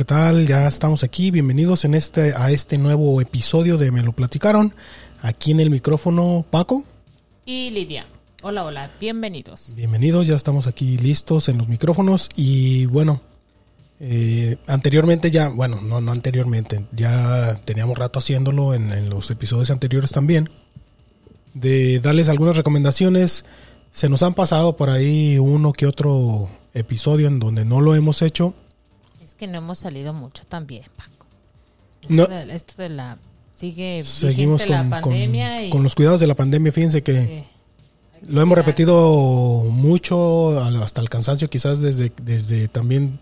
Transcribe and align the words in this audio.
¿qué 0.00 0.04
tal? 0.06 0.46
Ya 0.46 0.66
estamos 0.66 1.04
aquí. 1.04 1.30
Bienvenidos 1.30 1.84
en 1.84 1.92
este, 1.92 2.32
a 2.34 2.50
este 2.50 2.78
nuevo 2.78 3.20
episodio 3.20 3.76
de 3.76 3.90
Me 3.90 4.02
lo 4.02 4.12
platicaron. 4.12 4.74
Aquí 5.20 5.50
en 5.50 5.60
el 5.60 5.68
micrófono, 5.68 6.42
Paco. 6.50 6.84
Y 7.44 7.68
Lidia. 7.68 8.06
Hola, 8.40 8.64
hola, 8.64 8.90
bienvenidos. 8.98 9.74
Bienvenidos, 9.76 10.26
ya 10.26 10.36
estamos 10.36 10.66
aquí 10.66 10.96
listos 10.96 11.50
en 11.50 11.58
los 11.58 11.68
micrófonos. 11.68 12.30
Y 12.34 12.86
bueno, 12.86 13.20
eh, 14.00 14.56
anteriormente 14.66 15.30
ya, 15.30 15.50
bueno, 15.50 15.82
no, 15.82 16.00
no 16.00 16.12
anteriormente, 16.12 16.86
ya 16.92 17.60
teníamos 17.66 17.98
rato 17.98 18.20
haciéndolo 18.20 18.72
en, 18.72 18.90
en 18.92 19.10
los 19.10 19.30
episodios 19.30 19.68
anteriores 19.68 20.12
también. 20.12 20.48
De 21.52 22.00
darles 22.00 22.30
algunas 22.30 22.56
recomendaciones. 22.56 23.44
Se 23.90 24.08
nos 24.08 24.22
han 24.22 24.32
pasado 24.32 24.76
por 24.76 24.88
ahí 24.88 25.38
uno 25.38 25.74
que 25.74 25.84
otro 25.84 26.48
episodio 26.72 27.28
en 27.28 27.38
donde 27.38 27.66
no 27.66 27.82
lo 27.82 27.94
hemos 27.94 28.22
hecho 28.22 28.54
que 29.40 29.46
no 29.46 29.58
hemos 29.58 29.78
salido 29.78 30.12
mucho 30.12 30.44
también, 30.46 30.84
Paco. 30.96 31.26
Esto, 32.02 32.12
No. 32.14 32.26
de, 32.26 32.54
esto 32.54 32.74
de 32.76 32.90
la... 32.90 33.16
Sigue 33.54 34.02
Seguimos 34.04 34.62
con, 34.62 34.70
la 34.70 34.80
con- 34.82 34.90
pandemia 34.90 35.64
y... 35.64 35.70
con 35.70 35.82
los 35.82 35.94
cuidados 35.94 36.20
de 36.20 36.26
la 36.26 36.34
pandemia. 36.34 36.70
Fíjense 36.72 37.02
que 37.02 37.46
sí. 38.22 38.30
lo 38.32 38.40
hemos 38.42 38.56
repetido 38.56 39.64
mucho, 39.70 40.60
hasta 40.62 41.00
el 41.00 41.08
cansancio, 41.08 41.48
quizás 41.50 41.80
desde, 41.80 42.12
desde 42.22 42.68
también 42.68 43.18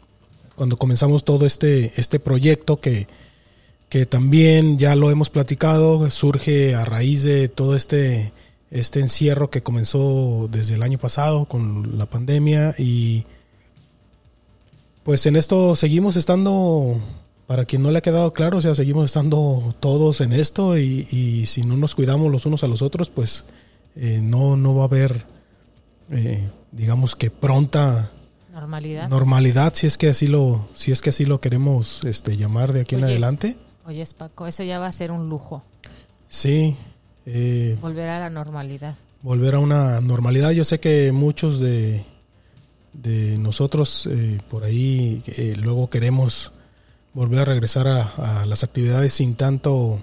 cuando 0.54 0.76
comenzamos 0.76 1.24
todo 1.24 1.46
este, 1.46 1.92
este 2.00 2.18
proyecto 2.20 2.78
que, 2.80 3.06
que 3.88 4.06
también 4.06 4.76
ya 4.78 4.94
lo 4.96 5.10
hemos 5.10 5.30
platicado, 5.30 6.08
surge 6.10 6.74
a 6.74 6.84
raíz 6.84 7.22
de 7.24 7.48
todo 7.48 7.74
este, 7.76 8.32
este 8.70 9.00
encierro 9.00 9.50
que 9.50 9.62
comenzó 9.62 10.48
desde 10.50 10.74
el 10.74 10.82
año 10.82 10.98
pasado 10.98 11.46
con 11.46 11.96
la 11.98 12.06
pandemia 12.06 12.74
y 12.78 13.24
pues 15.08 15.24
en 15.24 15.36
esto 15.36 15.74
seguimos 15.74 16.16
estando, 16.16 17.00
para 17.46 17.64
quien 17.64 17.82
no 17.82 17.90
le 17.90 17.96
ha 17.96 18.02
quedado 18.02 18.30
claro, 18.34 18.58
o 18.58 18.60
sea, 18.60 18.74
seguimos 18.74 19.06
estando 19.06 19.74
todos 19.80 20.20
en 20.20 20.34
esto 20.34 20.76
y, 20.76 21.08
y 21.10 21.46
si 21.46 21.62
no 21.62 21.78
nos 21.78 21.94
cuidamos 21.94 22.30
los 22.30 22.44
unos 22.44 22.62
a 22.62 22.68
los 22.68 22.82
otros, 22.82 23.08
pues 23.08 23.46
eh, 23.96 24.20
no, 24.22 24.58
no 24.58 24.74
va 24.74 24.82
a 24.82 24.84
haber, 24.84 25.24
eh, 26.10 26.46
digamos 26.72 27.16
que 27.16 27.30
pronta 27.30 28.10
Normalidad. 28.52 29.08
normalidad, 29.08 29.72
si 29.72 29.86
es 29.86 29.96
que 29.96 30.10
así 30.10 30.26
lo, 30.26 30.68
si 30.74 30.92
es 30.92 31.00
que 31.00 31.08
así 31.08 31.24
lo 31.24 31.40
queremos 31.40 32.04
este, 32.04 32.36
llamar 32.36 32.74
de 32.74 32.82
aquí 32.82 32.96
en 32.96 33.04
adelante. 33.04 33.56
Oye, 33.86 34.04
Paco, 34.14 34.46
eso 34.46 34.62
ya 34.62 34.78
va 34.78 34.88
a 34.88 34.92
ser 34.92 35.10
un 35.10 35.30
lujo. 35.30 35.64
Sí, 36.28 36.76
eh, 37.24 37.78
Volver 37.80 38.10
a 38.10 38.20
la 38.20 38.28
normalidad. 38.28 38.94
volver 39.22 39.54
a 39.54 39.58
una 39.58 40.02
normalidad. 40.02 40.50
Yo 40.50 40.64
sé 40.64 40.80
que 40.80 41.12
muchos 41.12 41.60
de, 41.60 42.04
de 42.92 43.38
nosotros 43.38 44.08
eh, 44.10 44.38
por 44.48 44.64
ahí 44.64 45.22
eh, 45.26 45.54
luego 45.56 45.90
queremos 45.90 46.52
volver 47.14 47.40
a 47.40 47.44
regresar 47.44 47.86
a, 47.86 48.46
las 48.46 48.64
actividades 48.64 49.12
sin 49.12 49.34
tanto 49.34 50.02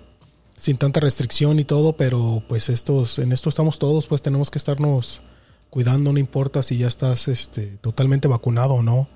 sin 0.57 0.77
tanta 0.77 1.01
restricción 1.01 1.59
y 1.59 1.65
todo, 1.65 1.97
pero 1.97 2.41
pues 2.47 2.69
estos 2.69 3.19
en 3.19 3.33
esto 3.33 3.49
estamos 3.49 3.77
todos, 3.77 4.07
pues 4.07 4.21
tenemos 4.21 4.49
que 4.49 4.57
estarnos 4.57 5.21
cuidando, 5.69 6.13
no 6.13 6.19
importa 6.19 6.63
si 6.63 6.77
ya 6.77 6.87
estás 6.87 7.27
este, 7.27 7.77
totalmente 7.81 8.29
vacunado 8.29 8.75
o 8.75 8.81
no. 8.81 9.09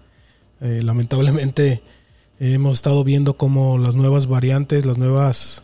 Eh, 0.60 0.82
lamentablemente 0.84 1.82
hemos 2.42 2.78
estado 2.78 3.06
viendo 3.06 3.38
cómo 3.38 3.78
las 3.78 3.96
nuevas 3.96 4.28
variantes, 4.28 4.86
las 4.86 4.98
nuevas 4.98 5.64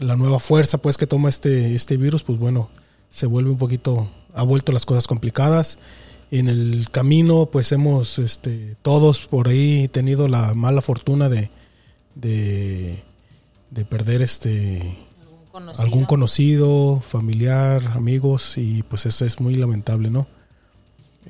la 0.00 0.16
nueva 0.16 0.38
fuerza 0.38 0.78
pues 0.78 0.96
que 0.98 1.06
toma 1.06 1.28
este, 1.28 1.74
este 1.74 1.96
virus, 1.96 2.22
pues 2.22 2.38
bueno, 2.38 2.68
se 3.10 3.26
vuelve 3.26 3.50
un 3.50 3.58
poquito, 3.58 4.08
ha 4.34 4.42
vuelto 4.42 4.72
las 4.72 4.84
cosas 4.84 5.06
complicadas. 5.06 5.78
En 6.30 6.48
el 6.48 6.88
camino, 6.90 7.46
pues 7.46 7.72
hemos 7.72 8.18
este, 8.18 8.76
todos 8.82 9.26
por 9.26 9.48
ahí 9.48 9.88
tenido 9.88 10.28
la 10.28 10.54
mala 10.54 10.82
fortuna 10.82 11.28
de, 11.28 11.50
de, 12.14 13.02
de 13.70 13.84
perder 13.84 14.20
este 14.22 14.96
Algún 15.22 15.48
conocido. 15.50 15.82
algún 15.84 16.04
conocido, 16.04 17.00
familiar, 17.00 17.92
amigos, 17.94 18.58
y 18.58 18.82
pues 18.82 19.06
eso 19.06 19.24
es 19.24 19.40
muy 19.40 19.54
lamentable, 19.54 20.10
¿no? 20.10 20.26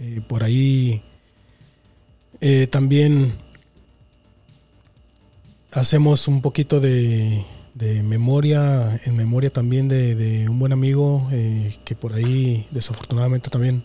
Eh, 0.01 0.21
por 0.29 0.43
ahí 0.45 1.03
eh, 2.41 2.67
también 2.67 3.33
hacemos 5.73 6.29
un 6.29 6.41
poquito 6.43 6.81
de, 6.81 7.45
de 7.75 8.03
memoria, 8.03 9.01
en 9.05 9.17
memoria 9.17 9.51
también 9.51 9.89
de, 9.89 10.15
de 10.15 10.49
un 10.49 10.59
buen 10.59 10.73
amigo 10.73 11.29
eh, 11.33 11.77
que 11.85 11.95
por 11.95 12.15
ahí 12.15 12.67
desafortunadamente 12.71 13.51
también 13.51 13.85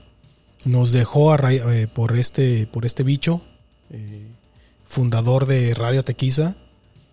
nos 0.66 0.92
dejó 0.92 1.36
eh, 1.50 1.88
por 1.88 2.18
este 2.18 2.68
por 2.68 2.86
este 2.86 3.04
bicho, 3.04 3.42
eh, 3.90 4.28
fundador 4.86 5.46
de 5.46 5.74
Radio 5.74 6.04
Tequiza, 6.04 6.56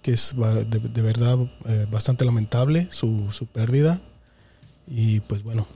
que 0.02 0.12
es 0.12 0.34
de, 0.34 1.02
verdad 1.02 1.38
eh, 1.66 1.86
bastante 1.90 2.24
lamentable 2.24 2.88
su, 2.90 3.28
su 3.32 3.46
pérdida. 3.46 4.00
Y 4.86 5.20
pues 5.20 5.42
bueno. 5.42 5.66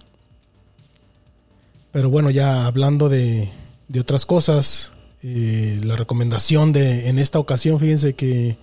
Pero 1.93 2.11
bueno, 2.11 2.31
ya 2.31 2.67
hablando 2.67 3.09
de, 3.09 3.51
de 3.87 4.01
otras 4.01 4.27
cosas, 4.27 4.91
la 5.23 5.97
recomendación 5.97 6.73
de 6.73 7.09
en 7.09 7.19
esta 7.19 7.39
ocasión, 7.39 7.79
fíjense 7.79 8.15
que 8.15 8.59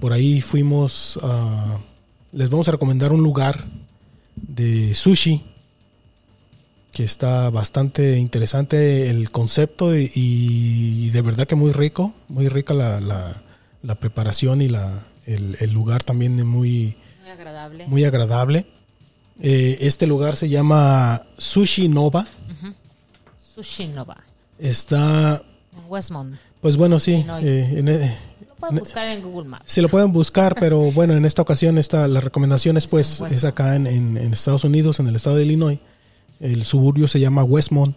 por 0.00 0.14
ahí 0.14 0.40
fuimos 0.40 1.18
a... 1.22 1.78
Les 2.32 2.48
vamos 2.48 2.66
a 2.68 2.72
recomendar 2.72 3.12
un 3.12 3.22
lugar 3.22 3.66
de 4.34 4.94
sushi 4.94 5.51
que 6.92 7.04
está 7.04 7.48
bastante 7.50 8.18
interesante 8.18 9.08
el 9.08 9.30
concepto 9.30 9.96
y, 9.96 10.10
y 10.14 11.10
de 11.10 11.22
verdad 11.22 11.46
que 11.46 11.54
muy 11.54 11.72
rico, 11.72 12.12
muy 12.28 12.48
rica 12.48 12.74
la, 12.74 13.00
la, 13.00 13.42
la 13.82 13.94
preparación 13.94 14.60
y 14.60 14.68
la, 14.68 15.04
el, 15.26 15.56
el 15.60 15.72
lugar 15.72 16.04
también 16.04 16.38
es 16.38 16.44
muy, 16.44 16.96
Muy 17.22 17.30
agradable. 17.30 17.86
muy 17.86 18.04
agradable. 18.04 18.66
Eh, 19.40 19.78
este 19.80 20.06
lugar 20.06 20.36
se 20.36 20.48
llama 20.50 21.22
Sushi 21.38 21.88
Nova. 21.88 22.26
Sushi 23.54 23.88
Nova. 23.88 24.18
Está, 24.58 25.42
En 25.76 25.82
Westmont. 25.90 26.36
pues 26.60 26.76
bueno, 26.76 27.00
sí, 27.00 27.24
eh, 27.42 27.74
en, 27.76 27.88
eh, 27.88 28.14
Lo 28.48 28.54
pueden 28.56 28.78
buscar 28.78 29.08
en 29.08 29.22
Google 29.22 29.48
Maps. 29.48 29.64
Sí, 29.66 29.80
lo 29.80 29.88
pueden 29.88 30.12
buscar, 30.12 30.54
pero 30.60 30.78
bueno, 30.92 31.14
en 31.14 31.24
esta 31.24 31.42
ocasión 31.42 31.78
esta, 31.78 32.06
la 32.06 32.20
recomendación 32.20 32.76
es 32.76 32.86
pues 32.86 33.20
es 33.22 33.44
acá 33.44 33.76
en, 33.76 33.86
en- 33.86 34.16
en 34.16 34.32
Estados 34.32 34.64
Unidos, 34.64 35.00
en 35.00 35.08
el 35.08 35.16
estado 35.16 35.36
de 35.36 35.44
Illinois. 35.44 35.78
El 36.42 36.64
suburbio 36.64 37.08
se 37.08 37.20
llama 37.20 37.42
Westmont 37.44 37.96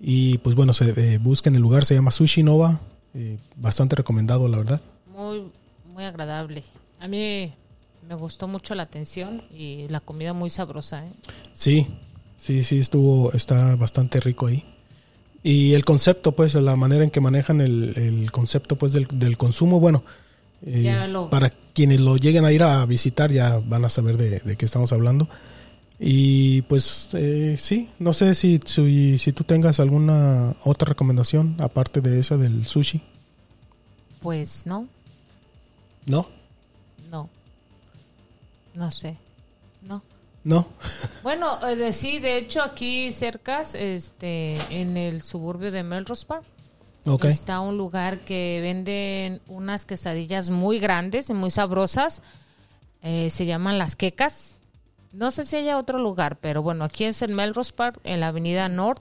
y 0.00 0.38
pues 0.38 0.56
bueno, 0.56 0.72
se 0.72 0.92
eh, 0.96 1.18
busquen 1.18 1.54
el 1.54 1.62
lugar, 1.62 1.84
se 1.84 1.94
llama 1.94 2.10
Sushi 2.10 2.42
Nova. 2.42 2.80
eh, 3.14 3.38
bastante 3.56 3.94
recomendado, 3.96 4.48
la 4.48 4.58
verdad. 4.58 4.80
Muy, 5.14 5.44
muy 5.94 6.04
agradable. 6.04 6.64
A 7.00 7.06
mí 7.08 7.52
me 8.08 8.14
gustó 8.14 8.48
mucho 8.48 8.74
la 8.74 8.82
atención 8.82 9.42
y 9.54 9.86
la 9.88 10.00
comida 10.00 10.32
muy 10.32 10.50
sabrosa. 10.50 11.06
¿eh? 11.06 11.12
Sí, 11.54 11.86
sí, 12.36 12.62
sí, 12.64 12.78
estuvo, 12.78 13.32
está 13.32 13.76
bastante 13.76 14.20
rico 14.20 14.46
ahí. 14.48 14.64
Y 15.42 15.74
el 15.74 15.84
concepto, 15.84 16.32
pues, 16.32 16.54
la 16.54 16.74
manera 16.76 17.04
en 17.04 17.10
que 17.10 17.20
manejan 17.20 17.60
el, 17.60 17.92
el 17.96 18.32
concepto, 18.32 18.76
pues, 18.76 18.92
del, 18.92 19.06
del 19.12 19.36
consumo, 19.38 19.78
bueno, 19.80 20.02
eh, 20.64 21.06
lo- 21.08 21.30
para 21.30 21.50
quienes 21.72 22.00
lo 22.00 22.16
lleguen 22.16 22.44
a 22.44 22.52
ir 22.52 22.62
a 22.62 22.84
visitar 22.86 23.30
ya 23.30 23.60
van 23.64 23.84
a 23.84 23.88
saber 23.90 24.16
de, 24.16 24.40
de 24.40 24.56
qué 24.56 24.64
estamos 24.64 24.92
hablando. 24.92 25.28
Y 25.98 26.62
pues, 26.62 27.08
eh, 27.14 27.56
sí, 27.58 27.88
no 27.98 28.12
sé 28.12 28.34
si, 28.34 28.60
si, 28.66 29.16
si 29.18 29.32
tú 29.32 29.44
tengas 29.44 29.80
alguna 29.80 30.54
otra 30.64 30.88
recomendación 30.90 31.56
aparte 31.58 32.00
de 32.02 32.18
esa 32.20 32.36
del 32.36 32.66
sushi. 32.66 33.00
Pues 34.20 34.66
no, 34.66 34.88
¿No? 36.06 36.28
no. 37.10 37.28
No 38.74 38.90
sé. 38.90 39.16
No. 39.82 40.02
¿No? 40.44 40.66
Bueno, 41.22 41.58
eh, 41.66 41.74
de- 41.76 41.92
sí, 41.92 42.18
de 42.20 42.36
hecho 42.38 42.62
aquí 42.62 43.10
cerca, 43.12 43.62
este, 43.74 44.54
en 44.70 44.96
el 44.96 45.22
suburbio 45.22 45.72
de 45.72 45.82
Melrose 45.82 46.24
Park, 46.26 46.44
está 47.24 47.60
un 47.60 47.76
lugar 47.78 48.20
que 48.20 48.60
venden 48.62 49.40
unas 49.48 49.84
quesadillas 49.86 50.50
muy 50.50 50.78
grandes 50.78 51.30
y 51.30 51.34
muy 51.34 51.50
sabrosas. 51.50 52.20
Eh, 53.02 53.30
se 53.30 53.46
llaman 53.46 53.78
Las 53.78 53.96
Quecas. 53.96 54.58
No 55.16 55.30
sé 55.30 55.46
si 55.46 55.56
haya 55.56 55.78
otro 55.78 55.98
lugar, 55.98 56.36
pero 56.36 56.60
bueno, 56.60 56.84
aquí 56.84 57.04
es 57.04 57.22
en 57.22 57.34
Melrose 57.34 57.72
Park, 57.72 57.98
en 58.04 58.20
la 58.20 58.28
avenida 58.28 58.68
North. 58.68 59.00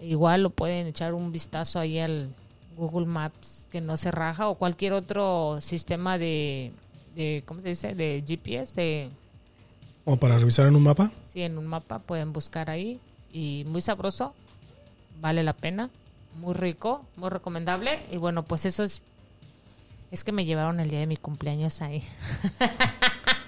Igual 0.00 0.42
lo 0.42 0.48
pueden 0.48 0.86
echar 0.86 1.12
un 1.12 1.30
vistazo 1.30 1.78
ahí 1.78 1.98
al 1.98 2.30
Google 2.74 3.04
Maps 3.04 3.68
que 3.70 3.82
no 3.82 3.98
se 3.98 4.10
raja 4.10 4.48
o 4.48 4.54
cualquier 4.54 4.94
otro 4.94 5.58
sistema 5.60 6.16
de, 6.16 6.72
de 7.14 7.42
¿cómo 7.44 7.60
se 7.60 7.68
dice? 7.68 7.94
De 7.94 8.24
GPS, 8.26 8.74
de, 8.80 9.10
O 10.06 10.16
para 10.16 10.38
revisar 10.38 10.68
en 10.68 10.76
un 10.76 10.84
mapa. 10.84 11.10
Sí, 11.26 11.42
en 11.42 11.58
un 11.58 11.66
mapa 11.66 11.98
pueden 11.98 12.32
buscar 12.32 12.70
ahí. 12.70 12.98
Y 13.30 13.64
muy 13.68 13.82
sabroso. 13.82 14.34
Vale 15.20 15.42
la 15.42 15.52
pena. 15.52 15.90
Muy 16.40 16.54
rico, 16.54 17.04
muy 17.16 17.28
recomendable. 17.28 17.98
Y 18.10 18.16
bueno, 18.16 18.42
pues 18.42 18.64
eso 18.64 18.84
es. 18.84 19.02
Es 20.10 20.24
que 20.24 20.32
me 20.32 20.46
llevaron 20.46 20.80
el 20.80 20.88
día 20.88 21.00
de 21.00 21.06
mi 21.06 21.18
cumpleaños 21.18 21.82
ahí. 21.82 22.02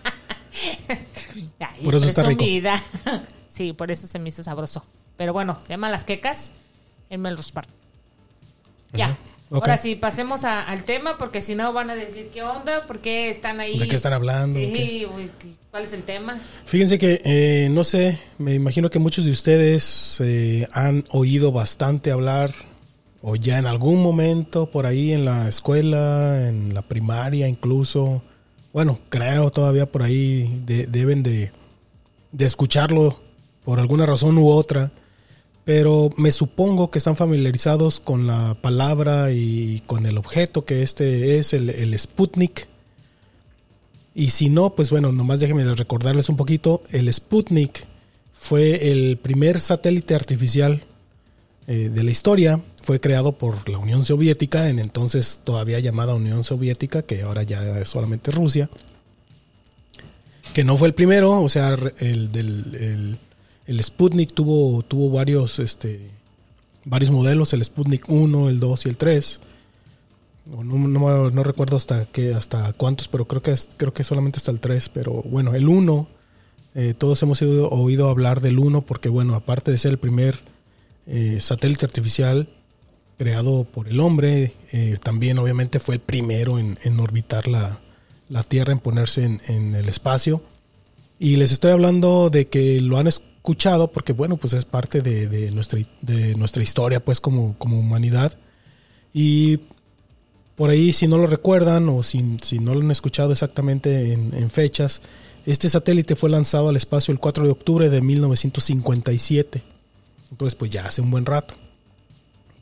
Ay, 1.59 1.85
Por 1.85 1.95
eso 1.95 2.09
está 2.09 2.23
rico. 2.23 2.45
Sí, 3.49 3.73
por 3.73 3.91
eso 3.91 4.07
se 4.07 4.19
me 4.19 4.29
hizo 4.29 4.45
sabroso. 4.45 4.85
Pero 5.17 5.33
bueno, 5.33 5.59
se 5.63 5.71
llama 5.71 5.91
Las 5.91 6.05
Quecas 6.05 6.53
en 7.11 7.23
Melrose 7.23 7.53
Park. 7.53 7.69
Ya. 8.93 9.19
Ahora 9.51 9.79
sí, 9.79 9.95
pasemos 9.95 10.45
al 10.45 10.85
tema 10.85 11.17
porque 11.17 11.41
si 11.41 11.55
no 11.55 11.73
van 11.73 11.89
a 11.91 11.95
decir 11.95 12.29
qué 12.33 12.43
onda, 12.43 12.83
por 12.83 12.99
qué 12.99 13.31
están 13.31 13.61
ahí. 13.61 13.79
¿De 13.79 13.89
qué 13.89 13.97
están 13.97 14.13
hablando? 14.13 14.59
Sí, 14.59 15.07
¿cuál 15.71 15.85
es 15.85 15.93
el 15.95 16.03
tema? 16.03 16.39
Fíjense 16.67 16.99
que, 16.99 17.23
eh, 17.25 17.69
no 17.71 17.83
sé, 17.83 18.19
me 18.37 18.55
imagino 18.55 18.91
que 18.91 18.99
muchos 18.99 19.25
de 19.25 19.31
ustedes 19.31 20.19
eh, 20.21 20.69
han 20.73 21.05
oído 21.11 21.51
bastante 21.51 22.11
hablar 22.11 22.55
o 23.23 23.37
ya 23.37 23.59
en 23.59 23.67
algún 23.67 24.03
momento 24.03 24.71
por 24.71 24.87
ahí 24.87 25.13
en 25.13 25.25
la 25.25 25.49
escuela, 25.49 26.49
en 26.49 26.75
la 26.75 26.83
primaria 26.83 27.49
incluso, 27.49 28.23
bueno, 28.79 29.01
creo 29.09 29.51
todavía 29.51 29.91
por 29.91 30.05
ahí 30.05 30.63
deben 30.65 31.25
de, 31.25 31.51
de 32.31 32.45
escucharlo 32.47 33.19
por 33.65 33.81
alguna 33.81 34.07
razón 34.07 34.39
u 34.39 34.49
otra 34.49 34.93
pero 35.65 36.11
me 36.17 36.31
supongo 36.31 36.93
que 36.93 36.99
están 36.99 37.17
familiarizados 37.17 37.99
con 37.99 38.29
la 38.29 38.55
palabra 38.55 39.33
y 39.33 39.83
con 39.85 40.07
el 40.07 40.17
objeto 40.17 40.65
que 40.65 40.83
este 40.83 41.39
es 41.39 41.53
el, 41.53 41.99
Sputnik. 41.99 42.69
Y 44.15 44.31
si 44.31 44.49
no, 44.49 44.77
pues 44.77 44.91
bueno, 44.91 45.11
nomás 45.11 45.41
déjenme 45.41 45.65
recordarles 45.75 46.29
un 46.31 46.37
poquito. 46.37 46.85
El 46.91 47.13
Sputnik 47.13 47.85
fue 48.33 48.93
el 48.93 49.19
primer 49.19 49.59
satélite 49.59 50.15
artificial 50.15 50.85
eh, 51.69 51.89
de 51.89 52.03
la 52.03 52.11
historia. 52.11 52.61
Fue 52.83 52.99
creado 52.99 53.33
por 53.33 53.69
la 53.69 53.79
Unión 53.79 54.05
Soviética, 54.05 54.69
en 54.69 54.81
entonces 54.81 55.41
todavía 55.45 55.79
llamada 55.79 56.15
Unión 56.15 56.43
Soviética, 56.43 57.03
que 57.03 57.23
ahora 57.23 57.45
ya 57.45 57.79
es 57.79 57.89
solamente 57.89 58.33
Rusia. 58.33 58.69
Que 60.53 60.65
no 60.65 60.77
fue 60.77 60.89
el 60.89 60.95
primero, 60.95 61.41
o 61.41 61.49
sea, 61.49 61.77
el 62.01 62.33
del 62.33 63.19
el 63.69 63.85
Sputnik 63.85 64.33
tuvo, 64.33 64.83
tuvo 64.83 65.11
varios, 65.11 65.59
este, 65.59 66.01
varios 66.87 67.11
modelos, 67.11 67.53
el 67.53 67.63
Sputnik 67.63 68.09
1, 68.09 68.49
el 68.49 68.61
2 68.61 68.87
y 68.87 68.89
el 68.89 68.97
3. 68.97 69.41
No, 70.47 70.65
no, 70.65 71.31
no, 71.31 71.43
recuerdo 71.43 71.77
hasta 71.77 72.07
qué, 72.07 72.33
hasta 72.33 72.73
cuántos, 72.73 73.09
pero 73.09 73.27
creo 73.27 73.43
que 73.43 73.53
es, 73.53 73.69
creo 73.77 73.93
que 73.93 74.05
solamente 74.05 74.39
hasta 74.39 74.51
el 74.51 74.61
3. 74.61 74.89
Pero 74.89 75.23
bueno, 75.23 75.55
el 75.55 75.69
1, 75.69 76.09
eh, 76.77 76.95
todos 76.97 77.23
hemos 77.23 77.43
oído, 77.43 78.09
hablar 78.09 78.41
del 78.41 78.59
1 78.59 78.81
porque 78.87 79.11
bueno, 79.11 79.35
aparte 79.35 79.71
de 79.71 79.77
ser 79.77 79.91
el 79.91 79.99
primer 79.99 80.39
eh, 81.09 81.39
satélite 81.41 81.87
artificial 81.87 82.49
creado 83.17 83.65
por 83.65 83.89
el 83.89 83.99
hombre, 83.99 84.53
eh, 84.71 84.97
también 85.03 85.39
obviamente 85.39 85.81
fue 85.81 85.97
el 85.97 86.01
primero 86.01 86.59
en, 86.59 87.01
orbitar 87.01 87.49
la, 87.49 87.81
Tierra, 88.47 88.73
en 88.73 88.79
ponerse 88.79 89.25
en, 89.25 89.41
en, 89.49 89.75
el 89.75 89.89
espacio. 89.89 90.41
Y 91.19 91.37
les 91.37 91.51
estoy 91.51 91.73
hablando 91.73 92.31
de 92.31 92.47
que 92.47 92.81
lo 92.81 92.97
han, 92.97 93.09
escuchado 93.49 93.91
porque 93.93 94.13
bueno 94.13 94.37
pues 94.37 94.53
es 94.53 94.67
parte 94.67 95.01
de, 95.01 95.51
nuestra 95.53 95.81
de 96.03 96.35
nuestra 96.35 96.63
historia 96.63 97.03
pues 97.03 97.19
como, 97.21 97.55
como 97.57 97.79
humanidad. 97.79 98.37
Y 99.15 99.61
por 100.55 100.69
ahí 100.69 100.93
si 100.93 101.07
no 101.07 101.17
lo 101.17 101.27
recuerdan 101.27 101.89
o 101.89 102.03
si, 102.03 102.37
si 102.43 102.59
no 102.59 102.75
lo 102.75 102.81
han 102.81 102.91
escuchado 102.91 103.33
exactamente 103.33 104.13
en, 104.13 104.51
fechas 104.51 105.01
este 105.47 105.71
satélite 105.71 106.15
fue 106.15 106.29
lanzado 106.29 106.69
al 106.69 106.77
espacio 106.77 107.13
el 107.13 107.21
4 107.21 107.45
de 107.45 107.51
octubre 107.51 107.89
de 107.89 108.03
1957 108.03 109.63
entonces 110.31 110.55
pues 110.55 110.71
ya 110.71 110.87
hace 110.87 111.01
un 111.01 111.11
buen 111.11 111.27
rato 111.27 111.55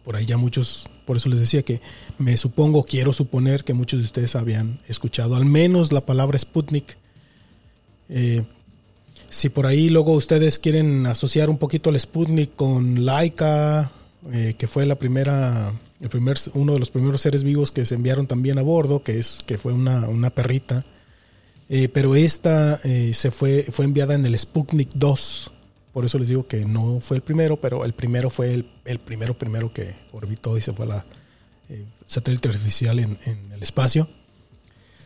por 0.04 0.16
ahí 0.16 0.26
ya 0.26 0.36
muchos 0.36 0.88
por 1.04 1.16
eso 1.16 1.28
les 1.28 1.40
decía 1.40 1.62
que 1.62 1.80
me 2.18 2.36
supongo 2.36 2.84
quiero 2.84 3.12
suponer 3.12 3.64
que 3.64 3.74
muchos 3.74 4.00
de 4.00 4.06
ustedes 4.06 4.36
habían 4.36 4.80
escuchado 4.88 5.36
al 5.36 5.44
menos 5.44 5.92
la 5.92 6.00
palabra 6.00 6.38
Sputnik 6.38 6.96
eh, 8.08 8.44
si 9.28 9.48
por 9.48 9.66
ahí 9.66 9.88
luego 9.88 10.12
ustedes 10.12 10.58
quieren 10.58 11.06
asociar 11.06 11.50
un 11.50 11.58
poquito 11.58 11.90
el 11.90 11.98
Sputnik 11.98 12.54
con 12.54 13.04
Laika, 13.04 13.90
eh, 14.32 14.54
que 14.56 14.66
fue 14.66 14.86
la 14.86 14.96
primera, 14.96 15.72
el 16.00 16.08
primer, 16.08 16.38
uno 16.54 16.74
de 16.74 16.78
los 16.78 16.90
primeros 16.90 17.20
seres 17.20 17.42
vivos 17.42 17.72
que 17.72 17.84
se 17.84 17.96
enviaron 17.96 18.26
también 18.26 18.58
a 18.58 18.62
bordo, 18.62 19.02
que 19.02 19.18
es 19.18 19.40
que 19.46 19.58
fue 19.58 19.72
una, 19.72 20.08
una 20.08 20.30
perrita. 20.30 20.84
Eh, 21.68 21.88
pero 21.88 22.14
esta 22.14 22.78
se 22.78 23.30
fue, 23.32 23.66
fue 23.72 23.84
enviada 23.84 24.14
en 24.14 24.24
el 24.24 24.38
Sputnik 24.38 24.90
2. 24.94 25.50
Por 25.96 26.04
eso 26.04 26.18
les 26.18 26.28
digo 26.28 26.46
que 26.46 26.66
no 26.66 27.00
fue 27.00 27.16
el 27.16 27.22
primero, 27.22 27.58
pero 27.58 27.82
el 27.86 27.94
primero 27.94 28.28
fue 28.28 28.52
el, 28.52 28.68
el 28.84 28.98
primero 28.98 29.32
primero 29.32 29.72
que 29.72 29.94
orbitó 30.12 30.58
y 30.58 30.60
se 30.60 30.74
fue 30.74 30.84
a 30.84 30.88
la 30.88 31.06
satélite 32.04 32.50
artificial 32.50 32.98
en, 32.98 33.18
en 33.24 33.50
el 33.50 33.62
espacio. 33.62 34.06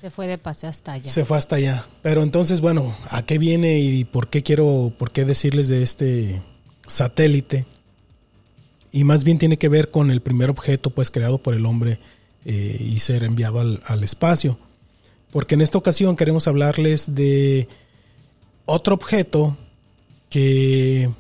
Se 0.01 0.11
fue 0.11 0.27
de 0.27 0.37
paseo 0.37 0.69
hasta 0.69 0.95
allá. 0.95 1.09
Se 1.09 1.25
fue 1.25 1.39
hasta 1.39 1.55
allá. 1.55 1.87
Pero 2.03 2.25
entonces, 2.25 2.61
bueno, 2.61 2.93
¿a 3.09 3.25
qué 3.25 3.39
viene 3.39 3.79
y 3.79 4.05
por 4.05 4.31
qué 4.31 4.43
quiero, 4.43 4.93
por 4.99 5.13
qué 5.13 5.25
decirles 5.25 5.69
de 5.69 5.85
este 5.85 6.43
satélite? 6.89 7.67
Y 8.91 9.05
más 9.05 9.23
bien 9.23 9.39
tiene 9.39 9.59
que 9.59 9.69
ver 9.69 9.93
con 9.93 10.11
el 10.11 10.23
primer 10.23 10.51
objeto, 10.51 10.91
pues, 10.91 11.13
creado 11.13 11.39
por 11.39 11.55
el 11.55 11.67
hombre 11.67 12.01
eh, 12.45 12.77
y 12.81 12.99
ser 12.99 13.23
enviado 13.23 13.61
al, 13.61 13.81
al 13.87 14.03
espacio. 14.03 14.59
Porque 15.31 15.55
en 15.55 15.61
esta 15.61 15.79
ocasión 15.79 16.17
queremos 16.17 16.49
hablarles 16.49 17.15
de 17.15 17.69
otro 18.67 18.97
objeto 18.97 19.57
que, 20.31 21.11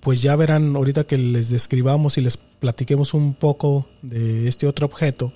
pues 0.00 0.22
ya 0.22 0.34
verán 0.34 0.74
ahorita 0.74 1.04
que 1.04 1.18
les 1.18 1.50
describamos 1.50 2.18
y 2.18 2.22
les 2.22 2.36
platiquemos 2.36 3.14
un 3.14 3.34
poco 3.34 3.86
de 4.02 4.48
este 4.48 4.66
otro 4.66 4.86
objeto, 4.86 5.32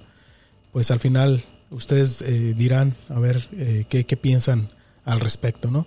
pues 0.73 0.91
al 0.91 0.99
final 0.99 1.45
ustedes 1.71 2.23
eh, 2.23 2.55
dirán 2.57 2.97
a 3.09 3.21
ver 3.21 3.47
eh, 3.53 3.85
qué, 3.89 4.05
piensan 4.17 4.71
al 5.05 5.21
respecto, 5.21 5.71
¿no? 5.71 5.87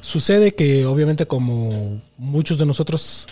Sucede 0.00 0.54
que 0.54 0.86
obviamente 0.86 1.26
como 1.26 2.00
muchos 2.18 2.58
de 2.58 2.66
nosotros 2.66 3.26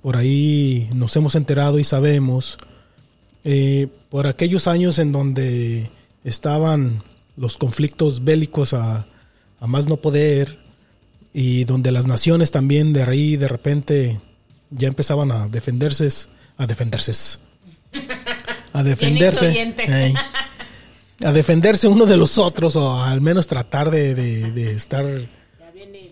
por 0.00 0.16
ahí 0.16 0.88
nos 0.94 1.14
hemos 1.16 1.34
enterado 1.34 1.78
y 1.78 1.84
sabemos, 1.84 2.58
eh, 3.44 3.88
por 4.10 4.26
aquellos 4.26 4.66
años 4.66 4.98
en 4.98 5.12
donde 5.12 5.90
estaban 6.24 7.02
los 7.36 7.58
conflictos 7.58 8.24
bélicos 8.24 8.74
a, 8.74 9.06
a, 9.60 9.66
más 9.66 9.88
no 9.88 9.96
poder 9.96 10.58
y 11.32 11.64
donde 11.64 11.92
las 11.92 12.06
naciones 12.06 12.50
también 12.50 12.92
de 12.92 13.02
ahí 13.02 13.36
de 13.36 13.48
repente 13.48 14.20
ya 14.70 14.88
empezaban 14.88 15.32
a 15.32 15.48
defenderse, 15.48 16.28
a 16.56 16.66
defenderse, 16.66 17.38
a 18.72 18.82
defenderse 18.82 19.74
a 21.24 21.32
defenderse 21.32 21.88
uno 21.88 22.06
de 22.06 22.16
los 22.16 22.38
otros 22.38 22.76
o 22.76 23.00
al 23.00 23.20
menos 23.20 23.46
tratar 23.46 23.90
de, 23.90 24.72
estar 24.74 25.04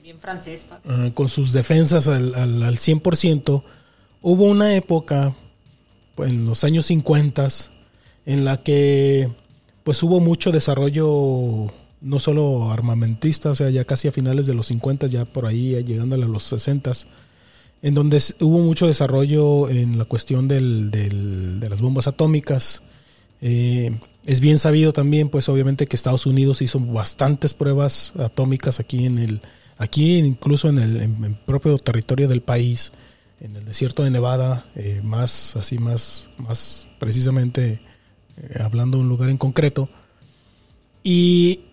bien 0.02 0.18
francés, 0.18 0.66
ah, 0.86 1.10
con 1.14 1.28
sus 1.28 1.52
defensas 1.52 2.08
al, 2.08 2.34
al, 2.34 2.62
al 2.62 2.76
100%. 2.78 3.62
Hubo 4.22 4.44
una 4.44 4.74
época 4.74 5.34
pues, 6.14 6.30
en 6.30 6.46
los 6.46 6.64
años 6.64 6.86
50 6.86 7.48
en 8.26 8.44
la 8.44 8.62
que 8.62 9.30
pues 9.84 10.02
hubo 10.02 10.20
mucho 10.20 10.52
desarrollo 10.52 11.66
no 12.00 12.19
solo 12.19 12.71
armamentista, 12.71 13.50
o 13.50 13.54
sea, 13.54 13.71
ya 13.71 13.85
casi 13.85 14.09
a 14.09 14.12
finales 14.12 14.47
de 14.47 14.54
los 14.54 14.69
50, 14.69 15.07
ya 15.07 15.25
por 15.25 15.47
ahí 15.47 15.83
llegando 15.85 16.14
a 16.16 16.19
los 16.19 16.45
60, 16.45 16.92
en 17.83 17.95
donde 17.95 18.23
hubo 18.40 18.59
mucho 18.59 18.87
desarrollo 18.87 19.69
en 19.69 19.99
la 19.99 20.04
cuestión 20.04 20.49
del, 20.49 20.90
de 20.90 21.69
las 21.69 21.80
bombas 21.80 22.07
atómicas. 22.07 22.83
Eh, 23.42 23.99
es 24.26 24.40
bien 24.40 24.59
sabido 24.59 24.92
también, 24.92 25.28
pues 25.28 25.49
obviamente 25.49 25.87
que 25.87 25.97
Estados 25.97 26.26
Unidos 26.26 26.61
hizo 26.62 26.78
bastantes 26.80 27.54
pruebas 27.54 28.12
atómicas 28.19 28.80
aquí 28.80 29.07
en 29.07 29.19
el, 29.19 29.40
aquí 29.78 30.19
incluso 30.19 30.69
en 30.69 30.78
el, 30.78 31.37
propio 31.47 31.78
territorio 31.78 32.28
del 32.28 32.42
país, 32.42 32.92
en 33.40 33.57
el 33.57 33.64
desierto 33.64 34.04
de 34.04 34.11
Nevada, 34.11 34.66
eh, 34.76 35.00
más 35.02 35.57
así 35.57 35.78
más, 35.78 36.28
más 36.37 36.87
precisamente 36.99 37.80
eh, 38.37 38.59
hablando 38.62 38.99
de 38.99 39.04
un 39.04 39.09
lugar 39.09 39.30
en 39.30 39.38
concreto. 39.38 39.88
Y 41.02 41.69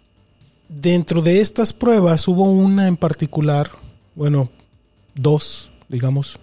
dentro 0.70 1.22
de 1.22 1.42
estas 1.42 1.74
pruebas 1.74 2.28
hubo 2.28 2.44
una 2.44 2.88
en 2.88 2.98
particular, 2.98 3.70
bueno, 4.16 4.50
dos, 5.16 5.72
digamos, 5.90 6.40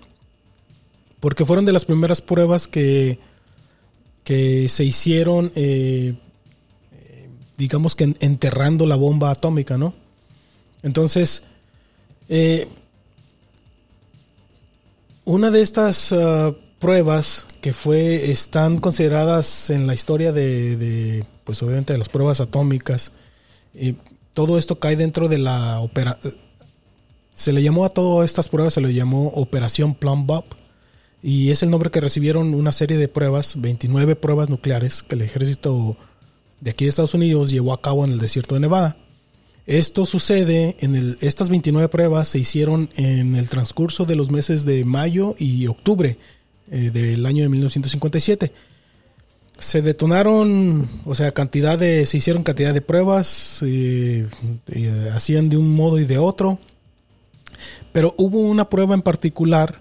porque 1.21 1.45
fueron 1.45 1.65
de 1.65 1.73
las 1.73 1.85
primeras 1.85 2.21
pruebas 2.21 2.69
que 2.69 3.19
que 4.25 4.69
se 4.71 4.85
hicieron, 4.85 5.53
eh, 5.55 6.15
digamos 7.57 7.95
que 7.95 8.15
enterrando 8.21 8.87
la 8.87 8.97
bomba 8.97 9.31
atómica, 9.31 9.77
¿no? 9.77 9.95
Entonces, 10.83 11.43
eh, 12.29 12.67
una 15.25 15.51
de 15.51 15.63
estas 15.63 16.11
ah, 16.13 16.55
pruebas 16.79 17.47
que 17.61 17.73
fue, 17.73 18.31
están 18.31 18.79
consideradas 18.81 19.71
en 19.71 19.87
la 19.87 19.95
historia 19.95 20.33
de, 20.33 21.25
pues 21.45 21.63
obviamente 21.63 21.93
de 21.93 21.99
las 21.99 22.09
pruebas 22.09 22.41
atómicas, 22.41 23.13
todo 24.35 24.59
esto 24.59 24.79
cae 24.79 24.97
dentro 24.97 25.29
de 25.29 25.39
la 25.39 25.81
opera, 25.81 26.19
se 27.33 27.53
le 27.53 27.63
llamó 27.63 27.85
a 27.85 27.89
todas 27.89 28.27
estas 28.27 28.49
pruebas, 28.49 28.75
se 28.75 28.81
le 28.81 28.93
llamó 28.93 29.29
Operación 29.29 29.95
Plum 29.95 30.27
Bob 30.27 30.45
y 31.23 31.51
es 31.51 31.63
el 31.63 31.71
nombre 31.71 31.91
que 31.91 32.01
recibieron 32.01 32.53
una 32.55 32.73
serie 32.73 32.99
de 32.99 33.09
pruebas, 33.09 33.61
29 33.61 34.17
pruebas 34.17 34.51
nucleares 34.51 35.03
que 35.03 35.15
el 35.15 35.23
ejército 35.23 35.97
de 36.61 36.71
aquí 36.71 36.85
de 36.85 36.91
Estados 36.91 37.15
Unidos 37.15 37.51
llevó 37.51 37.73
a 37.73 37.81
cabo 37.81 38.05
en 38.05 38.13
el 38.13 38.19
desierto 38.19 38.55
de 38.55 38.61
Nevada. 38.61 38.97
Esto 39.67 40.05
sucede 40.05 40.77
en 40.81 40.95
el, 40.95 41.17
estas 41.23 41.49
29 41.49 41.89
pruebas 41.89 42.29
se 42.29 42.39
hicieron 42.39 42.91
en 42.97 43.35
el 43.35 43.49
transcurso 43.49 44.05
de 44.05 44.17
los 44.17 44.31
meses 44.31 44.67
de 44.67 44.85
mayo 44.85 45.35
y 45.39 45.67
octubre 45.67 46.19
eh, 46.71 46.91
del 46.93 47.25
año 47.25 47.43
de 47.43 47.49
1957. 47.49 48.53
Se 49.65 49.83
detonaron, 49.83 50.89
o 51.05 51.15
sea, 51.15 51.33
cantidad 51.33 51.79
de, 51.79 52.07
se 52.07 52.19
hicieron 52.19 52.43
cantidad 52.43 52.75
de 52.75 52.81
pruebas, 52.81 53.63
y, 53.63 54.25
hacían 55.13 55.49
de 55.49 55.57
un 55.57 55.75
modo 55.75 55.99
y 55.99 56.05
de 56.05 56.19
otro, 56.19 56.59
pero 57.93 58.15
hubo 58.19 58.39
una 58.41 58.69
prueba 58.69 58.95
en 58.95 59.03
particular 59.03 59.81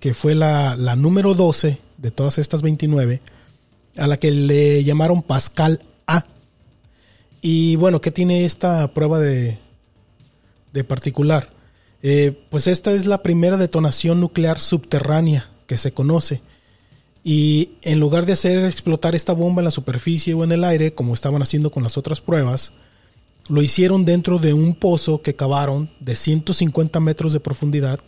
que 0.00 0.12
fue 0.12 0.34
la, 0.34 0.76
la 0.76 0.96
número 0.96 1.34
12 1.34 1.78
de 1.98 2.10
todas 2.10 2.38
estas 2.38 2.62
29, 2.62 3.20
a 3.96 4.06
la 4.06 4.16
que 4.16 4.30
le 4.30 4.84
llamaron 4.84 5.22
Pascal 5.22 5.80
A. 6.06 6.24
Y 7.40 7.76
bueno, 7.76 8.00
¿qué 8.00 8.10
tiene 8.10 8.44
esta 8.44 8.92
prueba 8.92 9.18
de, 9.18 9.58
de 10.72 10.84
particular? 10.84 11.50
Eh, 12.02 12.38
pues 12.50 12.66
esta 12.66 12.92
es 12.92 13.06
la 13.06 13.22
primera 13.22 13.56
detonación 13.56 14.20
nuclear 14.20 14.58
subterránea 14.58 15.48
que 15.66 15.78
se 15.78 15.92
conoce. 15.92 16.42
Y 17.28 17.70
en 17.82 17.98
lugar 17.98 18.24
de 18.24 18.34
hacer 18.34 18.64
explotar 18.66 19.16
esta 19.16 19.32
bomba 19.32 19.60
en 19.60 19.64
la 19.64 19.72
superficie 19.72 20.32
o 20.32 20.44
en 20.44 20.52
el 20.52 20.62
aire, 20.62 20.94
como 20.94 21.12
estaban 21.12 21.42
haciendo 21.42 21.72
con 21.72 21.82
las 21.82 21.98
otras 21.98 22.20
pruebas, 22.20 22.70
lo 23.48 23.64
hicieron 23.64 24.04
dentro 24.04 24.38
de 24.38 24.52
un 24.52 24.76
pozo 24.76 25.20
que 25.20 25.34
cavaron 25.34 25.90
de 25.98 26.14
150 26.14 27.00
metros 27.00 27.32
de 27.32 27.40
profundidad 27.40 27.98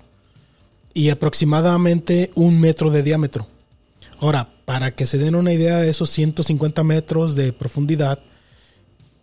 y 0.95 1.09
aproximadamente 1.09 2.31
un 2.37 2.61
metro 2.61 2.93
de 2.93 3.03
diámetro. 3.03 3.49
Ahora, 4.21 4.51
para 4.65 4.93
que 4.93 5.05
se 5.05 5.19
den 5.19 5.35
una 5.35 5.53
idea 5.53 5.79
de 5.79 5.91
esos 5.91 6.11
150 6.11 6.85
metros 6.85 7.35
de 7.35 7.53
profundidad, 7.53 8.21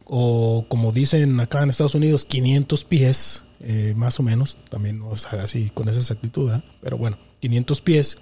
o 0.03 0.65
como 0.67 0.91
dicen 0.91 1.39
acá 1.39 1.63
en 1.63 1.69
Estados 1.69 1.95
Unidos, 1.95 2.25
500 2.25 2.83
pies, 2.83 3.43
eh, 3.61 3.93
más 3.95 4.19
o 4.19 4.23
menos, 4.23 4.57
también 4.69 4.99
no 4.99 5.13
es 5.13 5.25
así 5.27 5.69
con 5.69 5.87
esa 5.87 5.99
exactitud, 5.99 6.51
pero 6.81 6.97
bueno, 6.97 7.17
500 7.39 7.79
pies. 7.79 8.17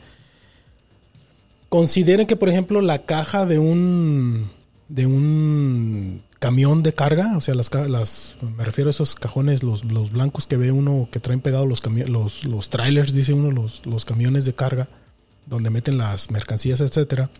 Consideren 1.73 2.27
que, 2.27 2.35
por 2.35 2.49
ejemplo, 2.49 2.81
la 2.81 2.99
caja 2.99 3.47
de 3.47 3.57
un 3.57 4.51
de 4.89 5.07
un 5.07 6.21
camión 6.37 6.83
de 6.83 6.93
carga, 6.93 7.35
o 7.35 7.41
sea, 7.41 7.55
las, 7.55 7.73
las 7.89 8.35
me 8.55 8.63
refiero 8.63 8.91
a 8.91 8.91
esos 8.91 9.15
cajones, 9.15 9.63
los, 9.63 9.83
los 9.83 10.11
blancos 10.11 10.45
que 10.45 10.55
ve 10.55 10.71
uno 10.71 11.09
que 11.11 11.19
traen 11.19 11.41
pegados 11.41 11.67
los, 11.67 11.81
los, 12.07 12.45
los 12.45 12.69
trailers, 12.69 13.15
dice 13.15 13.33
uno, 13.33 13.49
los, 13.49 13.87
los 13.87 14.05
camiones 14.05 14.45
de 14.45 14.53
carga, 14.53 14.87
donde 15.47 15.71
meten 15.71 15.97
las 15.97 16.29
mercancías, 16.29 16.79
etcétera, 16.79 17.31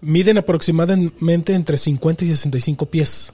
miden 0.00 0.38
aproximadamente 0.38 1.54
entre 1.54 1.78
50 1.78 2.24
y 2.24 2.28
65 2.30 2.86
pies. 2.86 3.32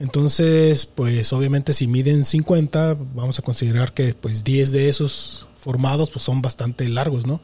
Entonces, 0.00 0.86
pues 0.86 1.32
obviamente 1.32 1.74
si 1.74 1.86
miden 1.86 2.24
50, 2.24 2.96
vamos 3.14 3.38
a 3.38 3.42
considerar 3.42 3.94
que 3.94 4.14
pues 4.14 4.42
10 4.42 4.72
de 4.72 4.88
esos 4.88 5.46
formados 5.60 6.10
pues 6.10 6.24
son 6.24 6.42
bastante 6.42 6.88
largos, 6.88 7.24
¿no? 7.24 7.40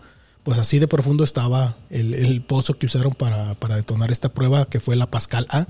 Pues 0.46 0.58
así 0.58 0.78
de 0.78 0.88
profundo 0.88 1.24
estaba 1.24 1.76
el, 1.90 2.40
pozo 2.40 2.78
que 2.78 2.86
usaron 2.86 3.12
para, 3.12 3.54
para, 3.54 3.76
detonar 3.76 4.10
esta 4.10 4.30
prueba 4.30 4.64
que 4.64 4.80
fue 4.80 4.96
la 4.96 5.10
Pascal 5.10 5.46
A. 5.50 5.66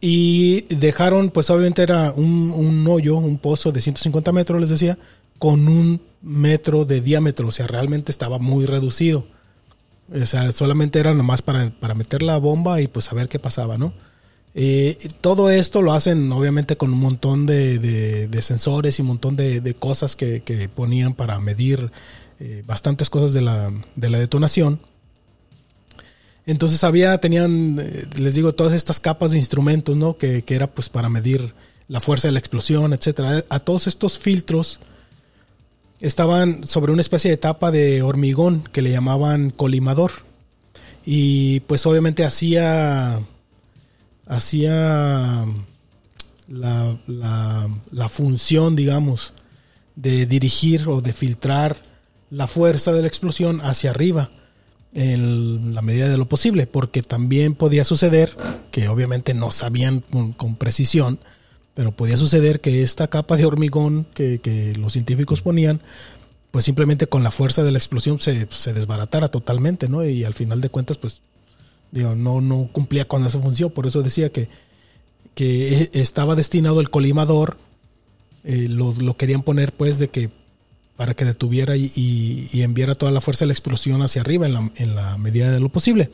Y 0.00 0.62
dejaron, 0.72 1.30
pues 1.30 1.50
obviamente 1.50 1.82
era 1.82 2.12
un, 2.12 2.52
un 2.52 2.86
hoyo, 2.86 3.16
un 3.16 3.38
pozo 3.38 3.72
de 3.72 3.80
150 3.82 4.30
metros, 4.30 4.60
les 4.60 4.70
decía, 4.70 4.96
con 5.38 5.66
un 5.66 6.00
metro 6.22 6.84
de 6.84 7.00
diámetro, 7.00 7.48
o 7.48 7.52
sea, 7.52 7.66
realmente 7.66 8.12
estaba 8.12 8.38
muy 8.38 8.66
reducido. 8.66 9.26
O 10.14 10.26
sea, 10.26 10.52
solamente 10.52 11.00
era 11.00 11.12
nomás 11.12 11.42
para, 11.42 11.70
para 11.70 11.94
meter 11.94 12.22
la 12.22 12.38
bomba 12.38 12.80
y 12.80 12.86
pues 12.86 13.10
a 13.10 13.16
ver 13.16 13.28
qué 13.28 13.40
pasaba, 13.40 13.76
¿no? 13.76 13.92
Eh, 14.58 14.96
todo 15.20 15.50
esto 15.50 15.82
lo 15.82 15.92
hacen 15.92 16.32
obviamente 16.32 16.78
con 16.78 16.90
un 16.90 16.98
montón 16.98 17.44
de, 17.44 18.30
sensores 18.40 18.98
y 18.98 19.02
un 19.02 19.08
montón 19.08 19.36
de, 19.36 19.76
cosas 19.78 20.16
que, 20.16 20.70
ponían 20.74 21.12
para 21.12 21.38
medir 21.40 21.90
eh, 22.40 22.62
bastantes 22.66 23.10
cosas 23.10 23.32
de 23.32 23.42
la, 23.42 23.72
detonación. 23.94 24.80
Entonces 26.44 26.84
había, 26.84 27.18
tenían, 27.18 27.78
eh, 27.80 28.04
les 28.16 28.34
digo, 28.34 28.54
todas 28.54 28.74
estas 28.74 29.00
capas 29.00 29.32
de 29.32 29.38
instrumentos, 29.38 29.96
¿no? 29.96 30.16
Que, 30.16 30.42
que, 30.42 30.54
era 30.54 30.68
pues 30.68 30.88
para 30.88 31.08
medir 31.08 31.54
la 31.88 32.00
fuerza 32.00 32.28
de 32.28 32.32
la 32.32 32.38
explosión, 32.38 32.92
etcétera. 32.92 33.44
A 33.48 33.60
todos 33.60 33.86
estos 33.86 34.18
filtros 34.18 34.80
estaban 36.00 36.66
sobre 36.66 36.92
una 36.92 37.00
especie 37.00 37.30
de 37.30 37.36
tapa 37.36 37.70
de 37.70 38.02
hormigón 38.02 38.62
que 38.72 38.82
le 38.82 38.90
llamaban 38.90 39.50
colimador. 39.50 40.12
Y 41.04 41.60
pues 41.60 41.86
obviamente 41.86 42.24
hacía 42.24 43.20
hacía 44.26 45.46
la, 46.48 46.98
la, 47.06 48.08
función, 48.08 48.76
digamos, 48.76 49.32
de 49.94 50.26
dirigir 50.26 50.88
o 50.88 51.00
de 51.00 51.12
filtrar 51.12 51.76
la 52.30 52.46
fuerza 52.46 52.92
de 52.92 53.02
la 53.02 53.08
explosión 53.08 53.60
hacia 53.62 53.90
arriba 53.90 54.30
en 54.94 55.74
la 55.74 55.82
medida 55.82 56.08
de 56.08 56.16
lo 56.16 56.26
posible, 56.26 56.66
porque 56.66 57.02
también 57.02 57.54
podía 57.54 57.84
suceder, 57.84 58.36
que 58.70 58.88
obviamente 58.88 59.34
no 59.34 59.50
sabían 59.50 60.02
con, 60.36 60.56
precisión, 60.56 61.18
pero 61.74 61.92
podía 61.92 62.16
suceder 62.16 62.60
que 62.60 62.82
esta 62.82 63.08
capa 63.08 63.36
de 63.36 63.44
hormigón 63.44 64.06
que, 64.14 64.40
que, 64.40 64.74
los 64.76 64.94
científicos 64.94 65.42
ponían, 65.42 65.82
pues 66.50 66.64
simplemente 66.64 67.06
con 67.06 67.22
la 67.22 67.30
fuerza 67.30 67.62
de 67.62 67.72
la 67.72 67.78
explosión 67.78 68.18
se, 68.20 68.46
se 68.50 68.72
desbaratara 68.72 69.28
totalmente, 69.28 69.88
¿no? 69.88 70.04
Y 70.04 70.24
al 70.24 70.32
final 70.32 70.62
de 70.62 70.70
cuentas, 70.70 70.96
pues 70.96 71.20
no, 71.92 72.40
no 72.40 72.68
cumplía 72.72 73.06
con 73.06 73.24
esa 73.24 73.40
función, 73.40 73.70
por 73.70 73.86
eso 73.86 74.02
decía 74.02 74.30
que, 74.30 74.48
que 75.34 75.82
e, 75.82 75.90
estaba 76.00 76.34
destinado 76.34 76.80
el 76.80 76.90
colimador, 76.90 77.58
eh, 78.44 78.68
lo, 78.68 79.16
querían 79.16 79.42
poner 79.42 79.72
pues 79.72 79.98
de 79.98 80.08
que 80.08 80.30
para 80.96 81.14
que 81.14 81.24
detuviera 81.24 81.76
y, 81.76 82.48
enviara 82.54 82.94
toda 82.94 83.12
la 83.12 83.20
fuerza 83.20 83.44
de 83.44 83.48
la 83.48 83.52
explosión 83.52 84.02
hacia 84.02 84.22
arriba 84.22 84.46
en 84.46 84.54
la, 84.54 84.70
en 84.76 85.22
medida 85.22 85.50
de 85.50 85.60
lo 85.60 85.68
posible. 85.68 86.10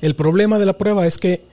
El 0.00 0.14
problema 0.14 0.58
de 0.58 0.66
la 0.66 0.78
prueba 0.78 1.06
es 1.06 1.18
que 1.18 1.44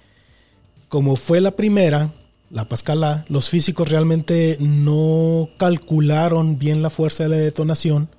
como 0.90 1.16
fue 1.16 1.40
la 1.40 1.52
primera, 1.52 2.12
la 2.50 2.68
Pascal 2.68 3.26
los 3.30 3.50
físicos 3.50 3.90
realmente 3.90 4.58
no 4.60 5.50
calcularon 5.58 6.58
bien 6.58 6.82
la 6.82 6.90
fuerza 6.90 7.24
de 7.24 7.30
la 7.30 7.38
detonación 7.38 8.10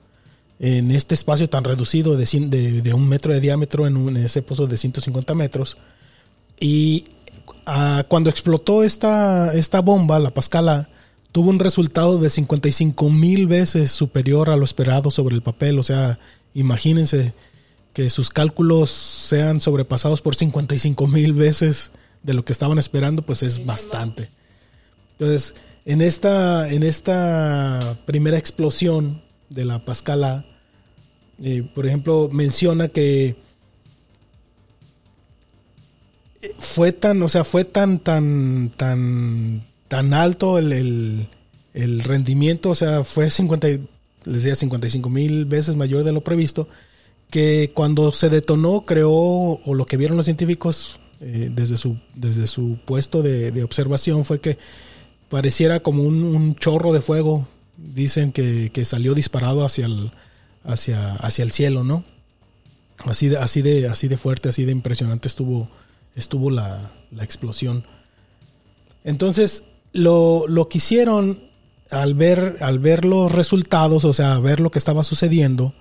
en 0.61 0.91
este 0.93 1.15
espacio 1.15 1.49
tan 1.49 1.65
reducido 1.65 2.17
de, 2.17 2.93
un 2.95 3.09
metro 3.09 3.33
de 3.33 3.41
diámetro 3.41 3.87
en, 3.87 3.97
un, 3.97 4.17
ese 4.17 4.43
pozo 4.43 4.67
de 4.67 4.77
150 4.77 5.35
metros. 5.35 5.79
Y 6.61 7.07
ah, 7.67 8.05
cuando 8.07 8.31
explotó 8.31 8.85
esta, 8.85 9.53
bomba, 9.83 10.19
la 10.19 10.33
Pascala, 10.33 10.89
tuvo 11.33 11.51
un 11.51 11.59
resultado 11.59 12.19
de 12.19 12.31
55 12.31 13.11
mil 13.11 13.47
veces 13.47 13.91
superior 13.91 14.51
a 14.51 14.57
lo 14.57 14.65
esperado 14.65 15.11
sobre 15.11 15.35
el 15.35 15.43
papel. 15.43 15.79
O 15.79 15.83
sea, 15.83 16.19
imagínense 16.55 17.35
que 17.93 18.11
sus 18.11 18.31
cálculos 18.31 18.91
sean 18.91 19.61
sobrepasados 19.61 20.21
por 20.21 20.35
55 20.35 21.07
mil 21.07 21.33
veces 21.33 21.91
de 22.23 22.35
lo 22.35 22.45
que 22.45 22.53
estaban 22.53 22.79
esperando, 22.79 23.23
pues 23.23 23.43
es 23.43 23.65
bastante. 23.65 24.31
Entonces, 25.13 25.55
en 25.85 26.03
esta, 26.03 26.71
en 26.71 26.83
esta 26.83 27.99
primera 28.07 28.39
explosión 28.39 29.23
de 29.49 29.65
la 29.65 29.85
Pascala, 29.85 30.47
eh, 31.43 31.69
por 31.75 31.87
ejemplo, 31.87 32.29
menciona 32.33 32.89
que 32.89 33.37
fue 36.59 36.93
tan, 36.93 37.23
o 37.23 37.29
sea, 37.29 37.45
fue 37.45 37.65
tan, 37.65 37.99
tan, 37.99 38.73
tan, 38.77 39.67
tan 39.91 40.15
alto 40.15 40.57
el, 40.57 41.29
el, 41.75 42.01
rendimiento, 42.05 42.71
o 42.71 42.75
sea, 42.75 43.05
fue 43.05 43.31
50, 43.31 43.69
les 43.69 43.83
decía 44.25 44.55
55 44.55 45.11
mil 45.11 45.45
veces 45.45 45.75
mayor 45.77 46.05
de 46.05 46.13
lo 46.13 46.23
previsto, 46.23 46.69
que 47.29 47.73
cuando 47.75 48.13
se 48.13 48.31
detonó 48.31 48.87
creó, 48.87 49.11
o 49.11 49.75
lo 49.75 49.87
que 49.87 49.97
vieron 49.97 50.17
los 50.17 50.27
científicos 50.27 51.01
eh, 51.21 51.51
desde, 51.53 51.77
su, 51.77 51.99
desde 52.15 52.47
su 52.47 52.79
puesto 52.85 53.21
de, 53.23 53.63
observación 53.63 54.25
fue 54.25 54.41
que 54.41 54.59
pareciera 55.29 55.81
como 55.81 56.05
un, 56.05 56.55
chorro 56.55 56.93
de 56.93 57.01
fuego, 57.01 57.49
dicen 57.77 58.33
que, 58.33 58.71
que 58.73 58.85
salió 58.85 59.15
disparado 59.15 59.65
hacia 59.65 59.87
el, 59.87 60.13
hacia, 60.63 61.15
hacia 61.17 61.43
el 61.43 61.51
cielo, 61.51 61.85
¿no? 61.85 62.05
Así 63.07 63.29
de, 63.29 63.39
así 63.39 63.61
de, 63.61 63.89
así 63.89 64.07
de 64.09 64.19
fuerte, 64.19 64.49
así 64.51 64.65
de 64.65 64.73
impresionante 64.73 65.27
estuvo, 65.27 65.69
estuvo 66.15 66.51
la, 66.51 66.93
explosión. 67.21 67.85
Entonces, 69.05 69.65
lo, 69.93 70.47
lo 70.47 70.69
que 70.69 70.79
hicieron 70.79 71.51
al 71.91 72.15
ver, 72.15 72.59
al 72.61 72.79
ver 72.79 73.05
los 73.05 73.33
resultados, 73.33 74.05
o 74.05 74.13
sea, 74.13 74.39
ver 74.39 74.61
lo 74.61 74.71
que 74.71 74.79
estaba 74.79 75.03
sucediendo, 75.03 75.75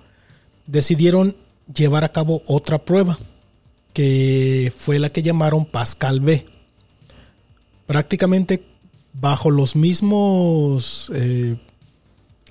decidieron 0.66 1.36
llevar 1.72 2.04
a 2.04 2.12
cabo 2.12 2.42
otra 2.46 2.84
prueba, 2.84 3.18
que 3.92 4.72
fue 4.76 4.98
la 4.98 5.10
que 5.10 5.22
llamaron 5.22 5.64
Pascal 5.64 6.20
B. 6.20 6.46
Prácticamente 7.86 8.64
bajo 9.12 9.50
los 9.50 9.76
mismos 9.76 11.10
eh, 11.14 11.56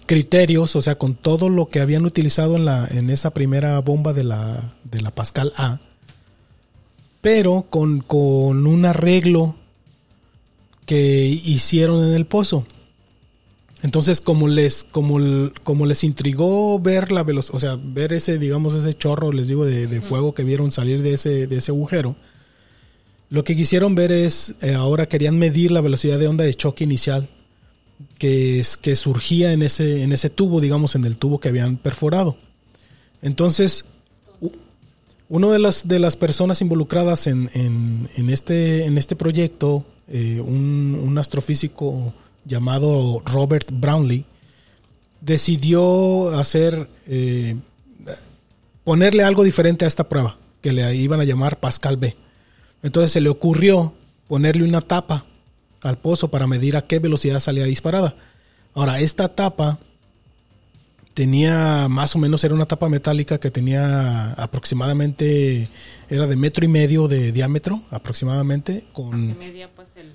criterios, 0.06 0.76
o 0.76 0.82
sea, 0.82 0.98
con 0.98 1.16
todo 1.16 1.50
lo 1.50 1.70
que 1.70 1.80
habían 1.82 2.06
utilizado 2.06 2.56
en, 2.56 2.66
la, 2.66 2.88
en 2.90 3.10
esa 3.10 3.32
primera 3.32 3.80
bomba 3.80 4.14
de 4.14 4.24
la, 4.24 4.74
de 4.84 5.02
la 5.02 5.12
Pascal 5.12 5.54
A, 5.56 5.80
pero 7.22 7.68
con, 7.70 8.04
un 8.10 8.86
arreglo 8.86 9.56
que 10.90 11.28
hicieron 11.28 12.04
en 12.04 12.16
el 12.16 12.26
pozo. 12.26 12.66
Entonces, 13.84 14.22
como 14.22 14.48
les, 14.48 14.84
como, 14.84 15.20
como 15.62 15.86
les 15.86 16.04
intrigó 16.04 16.80
ver 16.80 17.12
la 17.12 17.22
velocidad, 17.22 17.56
o 17.56 17.60
sea, 17.60 17.80
ver 17.80 18.12
ese, 18.12 18.40
digamos, 18.40 18.74
ese 18.74 18.96
chorro, 18.96 19.32
les 19.32 19.48
digo, 19.48 19.66
de, 19.66 19.86
de 19.86 20.02
fuego 20.02 20.34
que 20.34 20.44
vieron 20.44 20.72
salir 20.72 21.04
de 21.04 21.14
ese, 21.14 21.46
de 21.46 21.58
ese 21.58 21.70
agujero, 21.70 22.16
lo 23.30 23.44
que 23.44 23.56
quisieron 23.56 23.94
ver 23.94 24.12
es, 24.12 24.56
eh, 24.62 24.74
ahora 24.74 25.08
querían 25.08 25.38
medir 25.38 25.70
la 25.70 25.82
velocidad 25.82 26.18
de 26.18 26.28
onda 26.28 26.44
de 26.44 26.56
choque 26.56 26.86
inicial 26.86 27.30
que, 28.18 28.60
es, 28.60 28.76
que 28.76 28.96
surgía 28.96 29.54
en 29.54 29.62
ese, 29.62 30.02
en 30.02 30.12
ese 30.12 30.32
tubo, 30.32 30.60
digamos, 30.60 30.96
en 30.96 31.06
el 31.06 31.20
tubo 31.20 31.40
que 31.40 31.50
habían 31.50 31.78
perforado. 31.78 32.36
Entonces, 33.22 33.86
una 35.28 35.50
de 35.50 35.60
las, 35.60 35.88
de 35.88 36.00
las 36.00 36.16
personas 36.16 36.62
involucradas 36.62 37.28
en, 37.28 37.52
en, 37.54 38.10
en 38.18 38.32
este, 38.32 38.86
en 38.86 38.98
este 38.98 39.16
proyecto, 39.16 39.86
eh, 40.10 40.42
un, 40.42 41.00
un 41.02 41.18
astrofísico 41.18 42.14
llamado 42.46 43.22
Robert 43.26 43.70
Brownlee, 43.72 44.26
decidió 45.22 46.38
hacer, 46.38 46.90
eh, 47.08 47.56
ponerle 48.84 49.24
algo 49.24 49.44
diferente 49.44 49.86
a 49.86 49.88
esta 49.88 50.10
prueba, 50.10 50.38
que 50.62 50.74
le 50.74 50.96
iban 50.96 51.22
a 51.22 51.26
llamar 51.26 51.60
Pascal 51.60 51.98
B. 51.98 52.16
Entonces 52.82 53.12
se 53.12 53.22
le 53.22 53.30
ocurrió 53.30 53.94
ponerle 54.28 54.64
una 54.64 54.82
tapa 54.82 55.26
al 55.82 55.98
pozo 55.98 56.30
para 56.30 56.48
medir 56.48 56.76
a 56.76 56.86
qué 56.88 57.00
velocidad 57.00 57.40
salía 57.40 57.66
disparada. 57.66 58.16
Ahora, 58.74 59.00
esta 59.00 59.36
tapa 59.36 59.80
tenía 61.14 61.88
más 61.90 62.16
o 62.16 62.20
menos, 62.20 62.44
era 62.44 62.54
una 62.54 62.66
tapa 62.66 62.90
metálica 62.90 63.40
que 63.40 63.52
tenía 63.52 64.32
aproximadamente, 64.34 65.68
era 66.10 66.28
de 66.28 66.36
metro 66.36 66.66
y 66.66 66.68
medio 66.68 67.08
de 67.08 67.32
diámetro, 67.32 67.82
aproximadamente, 67.90 68.86
con... 68.94 69.38
media 69.38 69.70
pues 69.76 69.96
el 69.98 70.14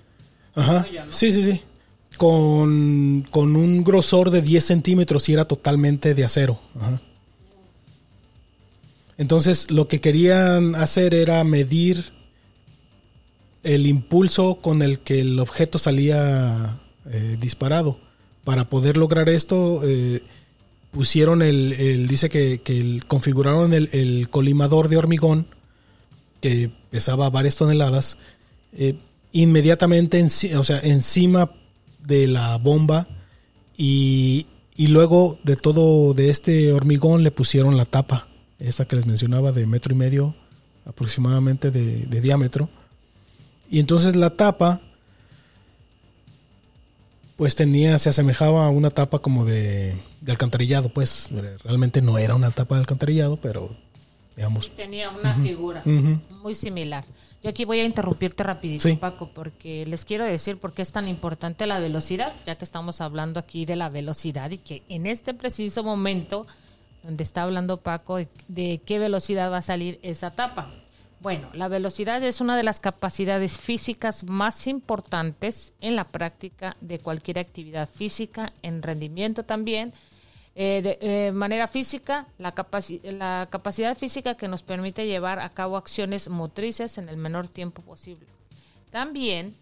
Ajá. 0.54 0.86
¿no? 0.92 1.10
Sí, 1.10 1.32
sí, 1.32 1.44
sí. 1.44 1.60
Con, 2.16 3.26
con 3.30 3.56
un 3.56 3.82
grosor 3.82 4.30
de 4.30 4.40
10 4.40 4.64
centímetros 4.64 5.28
y 5.28 5.32
era 5.32 5.46
totalmente 5.46 6.14
de 6.14 6.24
acero. 6.24 6.60
Ajá. 6.78 7.00
Entonces, 9.16 9.70
lo 9.70 9.86
que 9.88 10.00
querían 10.00 10.74
hacer 10.74 11.14
era 11.14 11.42
medir 11.44 12.12
el 13.62 13.86
impulso 13.86 14.56
con 14.56 14.82
el 14.82 14.98
que 14.98 15.20
el 15.20 15.38
objeto 15.38 15.78
salía 15.78 16.80
eh, 17.10 17.36
disparado. 17.40 17.98
Para 18.44 18.68
poder 18.68 18.96
lograr 18.96 19.28
esto, 19.28 19.80
eh, 19.84 20.22
pusieron 20.94 21.42
el, 21.42 21.72
el- 21.72 22.06
dice 22.08 22.28
que, 22.28 22.60
que 22.62 23.00
configuraron 23.06 23.74
el, 23.74 23.88
el 23.92 24.28
colimador 24.30 24.88
de 24.88 24.96
hormigón 24.96 25.46
que 26.40 26.70
pesaba 26.90 27.28
varias 27.30 27.56
toneladas, 27.56 28.16
eh, 28.72 28.94
inmediatamente 29.32 30.24
o 30.56 30.64
sea, 30.64 30.78
encima 30.80 31.50
de 32.06 32.28
la 32.28 32.56
bomba 32.58 33.08
y, 33.76 34.46
y 34.76 34.88
luego 34.88 35.38
de 35.42 35.56
todo 35.56 36.14
de 36.14 36.30
este 36.30 36.72
hormigón 36.72 37.22
le 37.24 37.30
pusieron 37.30 37.76
la 37.76 37.86
tapa, 37.86 38.28
esta 38.58 38.84
que 38.86 38.96
les 38.96 39.06
mencionaba 39.06 39.52
de 39.52 39.66
metro 39.66 39.94
y 39.94 39.96
medio 39.96 40.36
aproximadamente 40.86 41.70
de, 41.70 42.06
de 42.06 42.20
diámetro. 42.20 42.68
Y 43.70 43.80
entonces 43.80 44.14
la 44.14 44.30
tapa 44.30 44.80
pues 47.36 47.56
tenía, 47.56 47.98
se 47.98 48.10
asemejaba 48.10 48.66
a 48.66 48.70
una 48.70 48.90
tapa 48.90 49.18
como 49.18 49.44
de, 49.44 49.96
de 50.24 50.32
alcantarillado, 50.32 50.88
pues 50.88 51.30
realmente 51.62 52.00
no 52.00 52.16
era 52.16 52.34
una 52.34 52.50
tapa 52.50 52.76
de 52.76 52.80
alcantarillado, 52.80 53.36
pero 53.36 53.70
digamos... 54.36 54.74
tenía 54.74 55.10
una 55.10 55.34
figura 55.34 55.82
muy 56.42 56.54
similar. 56.54 57.04
Yo 57.42 57.50
aquí 57.50 57.66
voy 57.66 57.80
a 57.80 57.84
interrumpirte 57.84 58.42
rapidito, 58.42 58.88
Sí. 58.88 58.96
Paco, 58.96 59.30
porque 59.34 59.84
les 59.84 60.06
quiero 60.06 60.24
decir 60.24 60.56
por 60.56 60.72
qué 60.72 60.80
es 60.80 60.92
tan 60.92 61.08
importante 61.08 61.66
la 61.66 61.78
velocidad, 61.78 62.32
ya 62.46 62.56
que 62.56 62.64
estamos 62.64 63.02
hablando 63.02 63.38
aquí 63.38 63.66
de 63.66 63.76
la 63.76 63.90
velocidad 63.90 64.50
y 64.50 64.56
que 64.56 64.82
en 64.88 65.04
este 65.04 65.34
preciso 65.34 65.84
momento, 65.84 66.46
donde 67.02 67.22
está 67.22 67.42
hablando 67.42 67.76
Paco, 67.76 68.16
de, 68.16 68.28
de 68.48 68.80
qué 68.86 68.98
velocidad 68.98 69.52
va 69.52 69.58
a 69.58 69.62
salir 69.62 69.98
esa 70.02 70.30
tapa. 70.30 70.72
Bueno, 71.20 71.48
la 71.52 71.68
velocidad 71.68 72.22
es 72.24 72.40
una 72.40 72.56
de 72.56 72.62
las 72.62 72.80
capacidades 72.80 73.58
físicas 73.58 74.24
más 74.24 74.66
importantes 74.66 75.74
en 75.82 75.96
la 75.96 76.04
práctica 76.04 76.76
de 76.80 76.98
cualquier 76.98 77.38
actividad 77.38 77.90
física, 77.90 78.54
en 78.62 78.82
rendimiento 78.82 79.42
también, 79.42 79.92
eh, 80.56 80.80
de 80.82 80.98
eh, 81.00 81.32
manera 81.32 81.66
física, 81.66 82.26
la, 82.38 82.54
capaci- 82.54 83.02
la 83.02 83.48
capacidad 83.50 83.96
física 83.96 84.36
que 84.36 84.48
nos 84.48 84.62
permite 84.62 85.06
llevar 85.06 85.40
a 85.40 85.50
cabo 85.50 85.76
acciones 85.76 86.28
motrices 86.28 86.98
en 86.98 87.08
el 87.08 87.16
menor 87.16 87.48
tiempo 87.48 87.82
posible. 87.82 88.26
También 88.90 89.56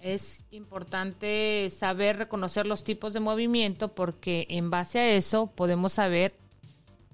es 0.00 0.44
importante 0.50 1.68
saber 1.70 2.18
reconocer 2.18 2.66
los 2.66 2.82
tipos 2.82 3.12
de 3.12 3.20
movimiento 3.20 3.88
porque 3.88 4.46
en 4.50 4.70
base 4.70 4.98
a 4.98 5.10
eso 5.12 5.46
podemos 5.46 5.92
saber 5.92 6.34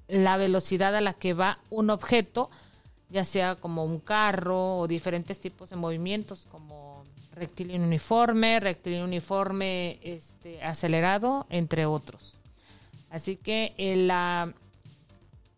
la 0.06 0.38
velocidad 0.38 0.96
a 0.96 1.02
la 1.02 1.12
que 1.12 1.34
va 1.34 1.58
un 1.68 1.90
objeto, 1.90 2.48
ya 3.10 3.24
sea 3.24 3.56
como 3.56 3.84
un 3.84 4.00
carro 4.00 4.78
o 4.78 4.88
diferentes 4.88 5.38
tipos 5.38 5.68
de 5.68 5.76
movimientos 5.76 6.46
como 6.50 7.04
rectilíneo 7.34 7.86
uniforme, 7.86 8.58
rectilíneo 8.58 9.04
uniforme 9.04 9.98
este, 10.02 10.62
acelerado, 10.62 11.46
entre 11.50 11.84
otros. 11.84 12.37
Así 13.10 13.36
que 13.36 13.74
en 13.78 14.06
la- 14.06 14.52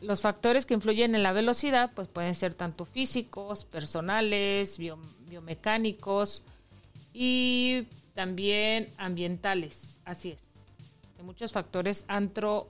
los 0.00 0.20
factores 0.22 0.64
que 0.66 0.74
influyen 0.74 1.14
en 1.14 1.22
la 1.22 1.32
velocidad 1.32 1.90
pues 1.94 2.08
pueden 2.08 2.34
ser 2.34 2.54
tanto 2.54 2.84
físicos, 2.84 3.64
personales, 3.64 4.78
bio- 4.78 4.98
biomecánicos 5.28 6.42
y 7.12 7.86
también 8.14 8.88
ambientales. 8.98 9.98
Así 10.04 10.30
es. 10.30 10.40
Hay 11.18 11.24
muchos 11.24 11.52
factores 11.52 12.04
antro... 12.08 12.68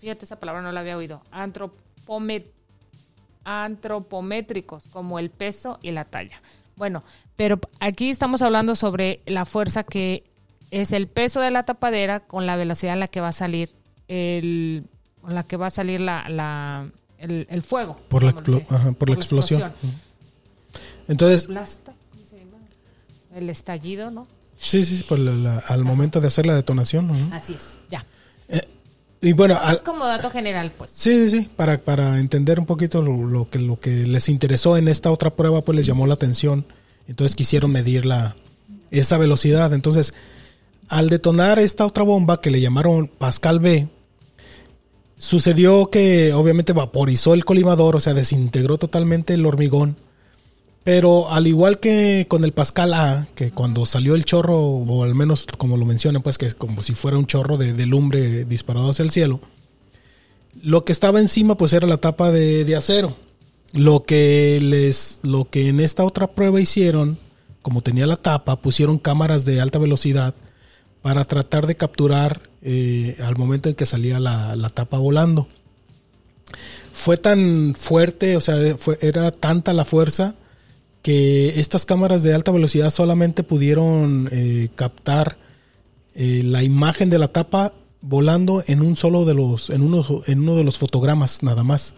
Fíjate, 0.00 0.24
esa 0.26 0.38
palabra 0.38 0.62
no 0.62 0.70
la 0.70 0.80
había 0.80 0.96
oído. 0.96 1.22
Antropométricos, 3.44 4.84
como 4.92 5.18
el 5.18 5.30
peso 5.30 5.78
y 5.82 5.90
la 5.90 6.04
talla. 6.04 6.40
Bueno, 6.76 7.02
pero 7.36 7.58
aquí 7.80 8.10
estamos 8.10 8.42
hablando 8.42 8.74
sobre 8.76 9.20
la 9.26 9.44
fuerza 9.44 9.82
que 9.84 10.22
es 10.70 10.92
el 10.92 11.08
peso 11.08 11.40
de 11.40 11.50
la 11.50 11.64
tapadera 11.64 12.20
con 12.20 12.46
la 12.46 12.56
velocidad 12.56 12.92
a 12.92 12.96
la 12.96 13.08
que 13.08 13.20
va 13.20 13.28
a 13.28 13.32
salir 13.32 13.70
el, 14.08 14.84
con 15.20 15.34
la 15.34 15.42
que 15.44 15.56
va 15.56 15.66
a 15.66 15.70
salir 15.70 16.00
la, 16.00 16.28
la- 16.28 16.90
el, 17.18 17.46
el 17.50 17.62
fuego. 17.62 17.96
Por 18.08 18.22
la, 18.24 18.34
explo- 18.34 18.64
ajá, 18.70 18.92
por 18.92 19.08
la 19.10 19.14
explosión. 19.16 19.62
explosión. 19.62 19.98
Entonces, 21.08 21.46
Blasta, 21.46 21.92
¿cómo 22.12 22.24
se 22.28 22.38
llama? 22.38 22.58
El 23.34 23.50
estallido, 23.50 24.10
¿no? 24.10 24.26
sí, 24.56 24.84
sí, 24.84 25.04
por 25.08 25.18
la- 25.18 25.32
la- 25.32 25.58
al 25.58 25.84
momento 25.84 26.20
de 26.20 26.26
hacer 26.28 26.46
la 26.46 26.54
detonación. 26.54 27.06
¿no? 27.08 27.34
Así 27.34 27.54
es, 27.54 27.78
ya. 27.90 28.04
Y 29.20 29.32
bueno, 29.32 29.58
al- 29.60 29.74
Es 29.74 29.82
como 29.82 30.06
dato 30.06 30.30
general, 30.30 30.70
pues. 30.78 30.92
sí, 30.94 31.28
sí, 31.28 31.40
sí, 31.40 31.48
para, 31.56 31.78
para 31.78 32.20
entender 32.20 32.60
un 32.60 32.66
poquito 32.66 33.02
lo, 33.02 33.24
lo 33.26 33.48
que, 33.48 33.58
lo 33.58 33.80
que 33.80 33.90
les 34.06 34.28
interesó 34.28 34.76
en 34.76 34.86
esta 34.86 35.10
otra 35.10 35.30
prueba, 35.34 35.62
pues 35.64 35.74
les 35.74 35.86
llamó 35.86 36.06
la 36.06 36.14
atención. 36.14 36.64
Entonces 37.08 37.34
quisieron 37.34 37.72
medir 37.72 38.06
la, 38.06 38.36
esa 38.92 39.18
velocidad. 39.18 39.72
Entonces, 39.74 40.14
al 40.88 41.08
detonar 41.10 41.58
esta 41.58 41.84
otra 41.84 42.04
bomba 42.04 42.40
que 42.40 42.52
le 42.52 42.60
llamaron 42.60 43.08
Pascal 43.08 43.58
B, 43.58 43.88
sucedió 45.18 45.90
que 45.90 46.32
obviamente 46.32 46.72
vaporizó 46.72 47.34
el 47.34 47.44
colimador, 47.44 47.96
o 47.96 48.00
sea, 48.00 48.14
desintegró 48.14 48.78
totalmente 48.78 49.34
el 49.34 49.44
hormigón. 49.44 49.96
Pero 50.84 51.30
al 51.30 51.46
igual 51.46 51.80
que 51.80 52.26
con 52.28 52.44
el 52.44 52.52
Pascal 52.52 52.94
A, 52.94 53.26
que 53.34 53.50
cuando 53.50 53.84
salió 53.84 54.14
el 54.14 54.24
chorro, 54.24 54.58
o 54.58 55.04
al 55.04 55.14
menos 55.14 55.46
como 55.58 55.76
lo 55.76 55.84
mencionan, 55.84 56.22
pues 56.22 56.38
que 56.38 56.46
es 56.46 56.54
como 56.54 56.80
si 56.80 56.94
fuera 56.94 57.18
un 57.18 57.26
chorro 57.26 57.58
de, 57.58 57.74
de 57.74 57.86
lumbre 57.86 58.44
disparado 58.46 58.88
hacia 58.88 59.02
el 59.02 59.10
cielo, 59.10 59.40
lo 60.62 60.84
que 60.84 60.92
estaba 60.92 61.20
encima 61.20 61.56
pues 61.56 61.72
era 61.72 61.86
la 61.86 61.98
tapa 61.98 62.30
de, 62.30 62.64
de 62.64 62.76
acero. 62.76 63.14
Lo 63.74 64.04
que 64.04 64.60
les, 64.62 65.20
lo 65.22 65.50
que 65.50 65.68
en 65.68 65.80
esta 65.80 66.04
otra 66.04 66.28
prueba 66.28 66.58
hicieron, 66.58 67.18
como 67.60 67.82
tenía 67.82 68.06
la 68.06 68.16
tapa, 68.16 68.62
pusieron 68.62 68.98
cámaras 68.98 69.44
de 69.44 69.60
alta 69.60 69.78
velocidad 69.78 70.34
para 71.08 71.24
tratar 71.24 71.66
de 71.66 71.74
capturar 71.74 72.42
eh, 72.60 73.16
al 73.24 73.34
momento 73.34 73.70
en 73.70 73.74
que 73.74 73.86
salía 73.86 74.20
la, 74.20 74.54
la 74.56 74.68
tapa 74.68 74.98
volando. 74.98 75.48
Fue 76.92 77.16
tan 77.16 77.74
fuerte, 77.74 78.36
o 78.36 78.42
sea, 78.42 78.76
fue, 78.76 78.98
era 79.00 79.30
tanta 79.30 79.72
la 79.72 79.86
fuerza 79.86 80.34
que 81.00 81.58
estas 81.60 81.86
cámaras 81.86 82.22
de 82.22 82.34
alta 82.34 82.52
velocidad 82.52 82.90
solamente 82.90 83.42
pudieron 83.42 84.28
eh, 84.32 84.68
captar 84.74 85.38
eh, 86.14 86.42
la 86.44 86.62
imagen 86.62 87.08
de 87.08 87.18
la 87.18 87.28
tapa 87.28 87.72
volando 88.02 88.62
en 88.66 88.82
un 88.82 88.94
solo 88.94 89.24
de 89.24 89.32
los, 89.32 89.70
en 89.70 89.80
uno, 89.80 90.04
en 90.26 90.40
uno 90.40 90.56
de 90.56 90.64
los 90.64 90.76
fotogramas 90.76 91.42
nada 91.42 91.64
más. 91.64 91.94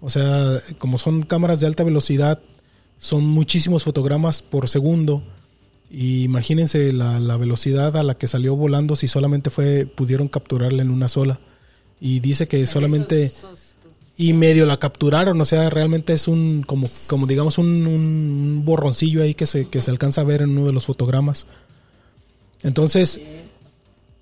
O 0.00 0.08
sea, 0.08 0.58
como 0.78 0.96
son 0.96 1.20
cámaras 1.20 1.60
de 1.60 1.66
alta 1.66 1.84
velocidad, 1.84 2.40
son 2.96 3.26
muchísimos 3.26 3.84
fotogramas 3.84 4.40
por 4.40 4.70
segundo. 4.70 5.22
Y 5.90 6.22
imagínense 6.22 6.92
la, 6.92 7.18
la 7.18 7.36
velocidad 7.36 7.96
a 7.96 8.02
la 8.02 8.16
que 8.16 8.28
salió 8.28 8.56
volando 8.56 8.96
si 8.96 9.08
solamente 9.08 9.50
fue, 9.50 9.86
pudieron 9.86 10.28
capturarla 10.28 10.82
en 10.82 10.90
una 10.90 11.08
sola. 11.08 11.40
Y 12.00 12.20
dice 12.20 12.46
que 12.46 12.64
solamente 12.66 13.32
y 14.16 14.32
medio 14.32 14.66
la 14.66 14.78
capturaron, 14.78 15.40
o 15.40 15.44
sea, 15.44 15.70
realmente 15.70 16.12
es 16.12 16.26
un 16.28 16.64
como 16.66 16.88
como 17.06 17.26
digamos 17.26 17.56
un, 17.56 17.86
un 17.86 18.62
borroncillo 18.64 19.22
ahí 19.22 19.34
que 19.34 19.46
se 19.46 19.68
que 19.68 19.80
se 19.80 19.90
alcanza 19.90 20.20
a 20.20 20.24
ver 20.24 20.42
en 20.42 20.50
uno 20.50 20.66
de 20.66 20.72
los 20.72 20.86
fotogramas. 20.86 21.46
Entonces, 22.62 23.20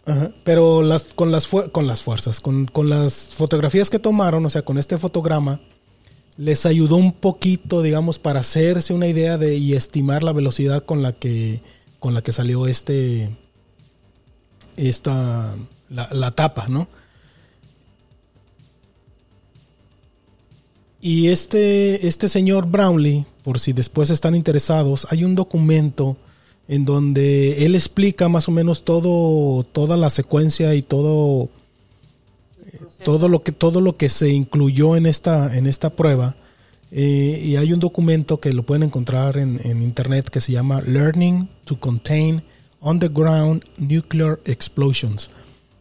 Ajá, 0.06 0.30
pero 0.44 0.82
las, 0.82 1.04
con, 1.04 1.32
las 1.32 1.48
con 1.48 1.86
las 1.88 2.02
fuerzas, 2.02 2.38
con, 2.40 2.66
con 2.66 2.88
las 2.88 3.30
fotografías 3.34 3.90
que 3.90 3.98
tomaron, 3.98 4.46
o 4.46 4.50
sea, 4.50 4.62
con 4.62 4.78
este 4.78 4.98
fotograma, 4.98 5.60
les 6.36 6.66
ayudó 6.66 6.96
un 6.96 7.12
poquito, 7.12 7.82
digamos, 7.82 8.18
para 8.18 8.40
hacerse 8.40 8.92
una 8.92 9.06
idea 9.06 9.38
de 9.38 9.56
y 9.56 9.72
estimar 9.72 10.22
la 10.22 10.32
velocidad 10.32 10.84
con 10.84 11.02
la 11.02 11.12
que, 11.12 11.60
con 11.98 12.14
la 12.14 12.22
que 12.22 12.32
salió 12.32 12.66
este, 12.66 13.30
esta, 14.76 15.54
la, 15.88 16.30
tapa, 16.32 16.68
¿no? 16.68 16.88
Y 21.00 21.28
este, 21.28 22.06
este 22.06 22.28
señor 22.28 22.66
Brownlee, 22.66 23.26
por 23.42 23.60
si 23.60 23.72
después 23.72 24.10
están 24.10 24.34
interesados, 24.34 25.06
hay 25.10 25.24
un 25.24 25.34
documento 25.34 26.16
en 26.68 26.84
donde 26.84 27.64
él 27.64 27.74
explica 27.76 28.28
más 28.28 28.48
o 28.48 28.50
menos 28.50 28.82
todo, 28.84 29.62
toda 29.64 29.96
la 29.96 30.10
secuencia 30.10 30.74
y 30.74 30.82
todo, 30.82 31.48
todo 33.04 33.28
lo 33.28 33.42
que, 33.42 33.52
todo 33.52 33.80
lo 33.80 33.96
que 33.96 34.08
se 34.08 34.30
incluyó 34.30 34.96
en 34.96 35.06
esta, 35.06 35.56
en 35.56 35.66
esta 35.66 35.90
prueba. 35.90 36.36
Eh, 36.92 37.42
y 37.44 37.56
hay 37.56 37.72
un 37.72 37.80
documento 37.80 38.40
que 38.40 38.52
lo 38.52 38.64
pueden 38.64 38.84
encontrar 38.84 39.36
en, 39.38 39.82
internet 39.82 40.30
que 40.30 40.40
se 40.40 40.52
llama 40.52 40.80
Learning 40.80 41.48
to 41.64 41.78
Contain 41.80 42.42
Underground 42.80 43.64
Nuclear 43.78 44.38
Explosions. 44.44 45.30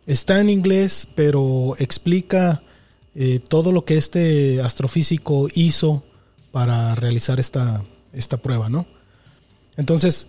Está 0.07 0.39
en 0.39 0.49
inglés, 0.49 1.07
pero 1.15 1.75
explica 1.77 2.61
eh, 3.15 3.39
todo 3.39 3.71
lo 3.71 3.85
que 3.85 3.97
este 3.97 4.61
astrofísico 4.61 5.47
hizo 5.53 6.03
para 6.51 6.95
realizar 6.95 7.39
esta, 7.39 7.83
esta 8.13 8.37
prueba, 8.37 8.69
¿no? 8.69 8.87
Entonces, 9.77 10.27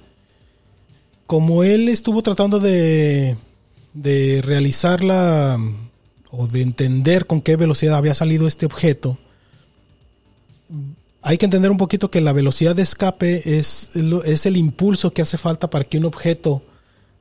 como 1.27 1.62
él 1.62 1.88
estuvo 1.88 2.22
tratando 2.22 2.61
de, 2.61 3.37
de 3.94 4.42
realizarla 4.44 5.59
o 6.31 6.47
de 6.47 6.62
entender 6.62 7.27
con 7.27 7.41
qué 7.41 7.57
velocidad 7.57 7.97
había 7.97 8.15
salido 8.15 8.47
este 8.47 8.67
objeto, 8.67 9.19
hay 11.23 11.39
que 11.39 11.47
entender 11.47 11.71
un 11.71 11.77
poquito 11.77 12.11
que 12.11 12.21
la 12.21 12.33
velocidad 12.33 12.77
de 12.77 12.83
escape 12.83 13.59
es, 13.59 13.91
es 14.25 14.47
el 14.47 14.57
impulso 14.57 15.11
que 15.11 15.23
hace 15.23 15.39
falta 15.39 15.69
para 15.69 15.85
que 15.85 15.99
un 15.99 16.05
objeto 16.05 16.62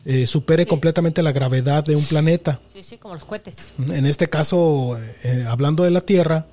eh, 0.06 0.28
supere 0.28 0.64
sí. 0.64 0.70
completamente 0.70 1.24
la 1.24 1.32
gravedad 1.32 1.84
de 1.84 1.96
un 1.96 2.04
planeta. 2.04 2.60
Sí, 2.72 2.84
sí, 2.84 2.98
como 2.98 3.16
los 3.16 3.26
cohetes. 3.26 3.74
En 3.90 4.06
este 4.06 4.30
caso, 4.30 4.96
eh, 5.24 5.46
hablando 5.48 5.84
de 5.84 5.90
la 5.90 6.02
Tierra, 6.02 6.46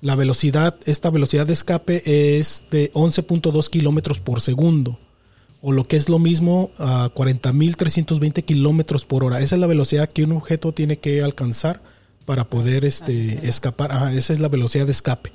la 0.00 0.16
velocidad, 0.16 0.74
esta 0.84 1.10
velocidad 1.10 1.46
de 1.46 1.52
escape 1.52 2.38
es 2.38 2.64
de 2.72 2.92
11.2 2.92 3.70
kilómetros 3.70 4.20
por 4.20 4.40
segundo, 4.40 4.98
o 5.62 5.70
lo 5.70 5.84
que 5.84 5.96
es 5.96 6.08
lo 6.08 6.18
mismo 6.18 6.72
a 6.78 7.10
40.320 7.14 8.44
kilómetros 8.44 9.06
por 9.06 9.22
hora. 9.22 9.40
Esa 9.40 9.54
es 9.54 9.60
la 9.60 9.68
velocidad 9.68 10.08
que 10.08 10.24
un 10.24 10.32
objeto 10.32 10.72
tiene 10.72 10.98
que 10.98 11.22
alcanzar 11.22 11.80
para 12.26 12.50
poder 12.50 12.84
este, 12.84 13.48
escapar. 13.48 13.92
Ajá, 13.92 14.12
esa 14.12 14.34
es 14.34 14.40
la 14.40 14.48
velocidad 14.48 14.84
de 14.84 14.92
escape 14.92 15.32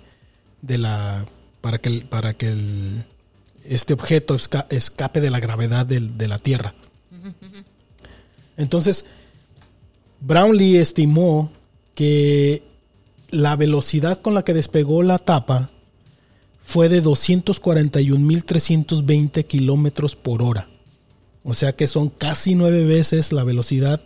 de 0.61 0.77
la 0.77 1.25
para 1.61 1.79
que 1.79 1.89
el, 1.89 2.03
para 2.03 2.35
que 2.35 2.49
el, 2.49 3.03
este 3.65 3.93
objeto 3.93 4.35
esca, 4.35 4.67
escape 4.69 5.21
de 5.21 5.31
la 5.31 5.39
gravedad 5.39 5.87
de, 5.87 5.99
de 5.99 6.27
la 6.27 6.37
Tierra. 6.37 6.75
Entonces, 8.57 9.05
Brownlee 10.19 10.77
estimó 10.77 11.51
que 11.95 12.63
la 13.29 13.55
velocidad 13.55 14.19
con 14.21 14.33
la 14.33 14.43
que 14.43 14.53
despegó 14.53 15.03
la 15.03 15.19
tapa 15.19 15.69
fue 16.63 16.89
de 16.89 17.01
241.320 17.03 19.45
kilómetros 19.45 20.15
por 20.15 20.41
hora. 20.41 20.67
O 21.43 21.53
sea 21.53 21.75
que 21.75 21.85
son 21.87 22.09
casi 22.09 22.55
nueve 22.55 22.85
veces 22.85 23.33
la 23.33 23.43
velocidad 23.43 24.01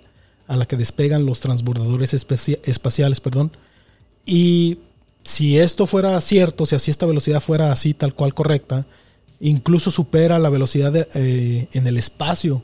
a 0.47 0.55
la 0.55 0.65
que 0.67 0.77
despegan 0.77 1.25
los 1.25 1.39
transbordadores 1.39 2.13
espaciales. 2.13 3.19
Perdón. 3.19 3.51
Y 4.25 4.79
si 5.23 5.57
esto 5.57 5.87
fuera 5.87 6.19
cierto, 6.21 6.65
si 6.65 6.75
así 6.75 6.91
esta 6.91 7.05
velocidad 7.05 7.41
fuera 7.41 7.71
así 7.71 7.93
tal 7.93 8.13
cual 8.13 8.33
correcta, 8.33 8.85
incluso 9.39 9.91
supera 9.91 10.39
la 10.39 10.49
velocidad 10.49 11.07
eh, 11.15 11.67
en 11.73 11.87
el 11.87 11.97
espacio 11.97 12.63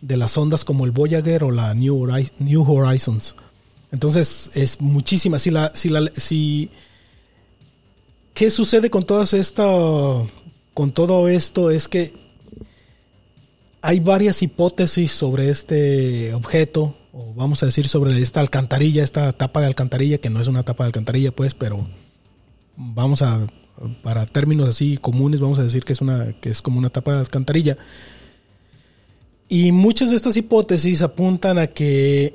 de 0.00 0.16
las 0.16 0.36
ondas 0.36 0.64
como 0.64 0.84
el 0.84 0.90
Voyager 0.90 1.44
o 1.44 1.50
la 1.50 1.74
New 1.74 2.02
Horizons. 2.66 3.34
Entonces 3.92 4.50
es 4.54 4.80
muchísima. 4.80 5.38
Si 5.38 5.50
la, 5.50 5.72
si 5.74 5.88
la, 5.88 6.10
si 6.16 6.70
¿Qué 8.36 8.50
sucede 8.50 8.90
con 8.90 9.04
todo 9.04 9.22
esto? 9.22 10.28
Con 10.74 10.92
todo 10.92 11.26
esto 11.26 11.70
es 11.70 11.88
que 11.88 12.12
hay 13.80 13.98
varias 13.98 14.42
hipótesis 14.42 15.10
sobre 15.10 15.48
este 15.48 16.34
objeto, 16.34 16.94
o 17.18 17.32
vamos 17.34 17.62
a 17.62 17.66
decir 17.66 17.88
sobre 17.88 18.20
esta 18.20 18.40
alcantarilla, 18.40 19.02
esta 19.02 19.32
tapa 19.32 19.60
de 19.60 19.66
alcantarilla, 19.66 20.18
que 20.18 20.28
no 20.28 20.38
es 20.38 20.48
una 20.48 20.64
tapa 20.64 20.84
de 20.84 20.88
alcantarilla, 20.88 21.32
pues, 21.32 21.54
pero 21.54 21.86
vamos 22.76 23.22
a, 23.22 23.46
para 24.02 24.26
términos 24.26 24.68
así 24.68 24.98
comunes, 24.98 25.40
vamos 25.40 25.58
a 25.58 25.62
decir 25.62 25.82
que 25.82 25.94
es 25.94 26.02
una, 26.02 26.34
que 26.40 26.50
es 26.50 26.60
como 26.60 26.78
una 26.78 26.90
tapa 26.90 27.14
de 27.14 27.20
alcantarilla. 27.20 27.76
Y 29.48 29.72
muchas 29.72 30.10
de 30.10 30.16
estas 30.16 30.36
hipótesis 30.36 31.00
apuntan 31.00 31.58
a 31.58 31.68
que 31.68 32.34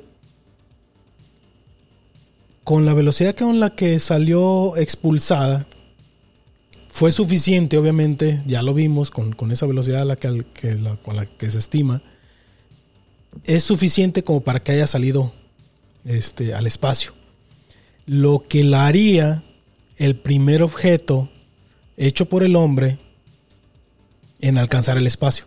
con 2.64 2.84
la 2.84 2.94
velocidad 2.94 3.36
con 3.36 3.60
la 3.60 3.76
que 3.76 4.00
salió 4.00 4.76
expulsada, 4.76 5.68
fue 6.88 7.12
suficiente, 7.12 7.78
obviamente, 7.78 8.42
ya 8.46 8.62
lo 8.62 8.74
vimos, 8.74 9.10
con, 9.10 9.32
con 9.32 9.52
esa 9.52 9.66
velocidad 9.66 10.04
la 10.04 10.16
que, 10.16 10.44
que 10.52 10.76
con 11.02 11.16
la 11.16 11.24
que 11.24 11.50
se 11.50 11.58
estima, 11.58 12.02
es 13.44 13.64
suficiente 13.64 14.22
como 14.22 14.40
para 14.40 14.60
que 14.60 14.72
haya 14.72 14.86
salido 14.86 15.32
este, 16.04 16.54
al 16.54 16.66
espacio. 16.66 17.12
Lo 18.06 18.40
que 18.40 18.64
la 18.64 18.86
haría 18.86 19.42
el 19.96 20.16
primer 20.16 20.62
objeto 20.62 21.30
hecho 21.96 22.28
por 22.28 22.42
el 22.42 22.56
hombre 22.56 22.98
en 24.40 24.58
alcanzar 24.58 24.96
el 24.98 25.06
espacio. 25.06 25.44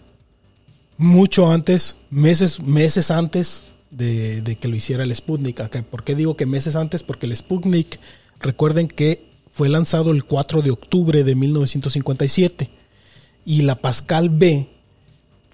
Mucho 0.97 1.51
antes, 1.51 1.97
meses, 2.09 2.61
meses 2.61 3.11
antes 3.11 3.63
de, 3.91 4.41
de 4.41 4.55
que 4.55 4.69
lo 4.69 4.75
hiciera 4.75 5.03
el 5.03 5.13
Sputnik. 5.13 5.61
¿Por 5.89 6.03
qué 6.03 6.15
digo 6.15 6.37
que 6.37 6.45
meses 6.45 6.75
antes? 6.75 7.03
Porque 7.03 7.25
el 7.25 7.35
Sputnik, 7.35 7.99
recuerden 8.39 8.87
que 8.87 9.29
fue 9.51 9.67
lanzado 9.67 10.11
el 10.11 10.23
4 10.23 10.61
de 10.61 10.71
octubre 10.71 11.23
de 11.23 11.35
1957 11.35 12.69
y 13.45 13.61
la 13.63 13.75
Pascal 13.75 14.29
B 14.29 14.69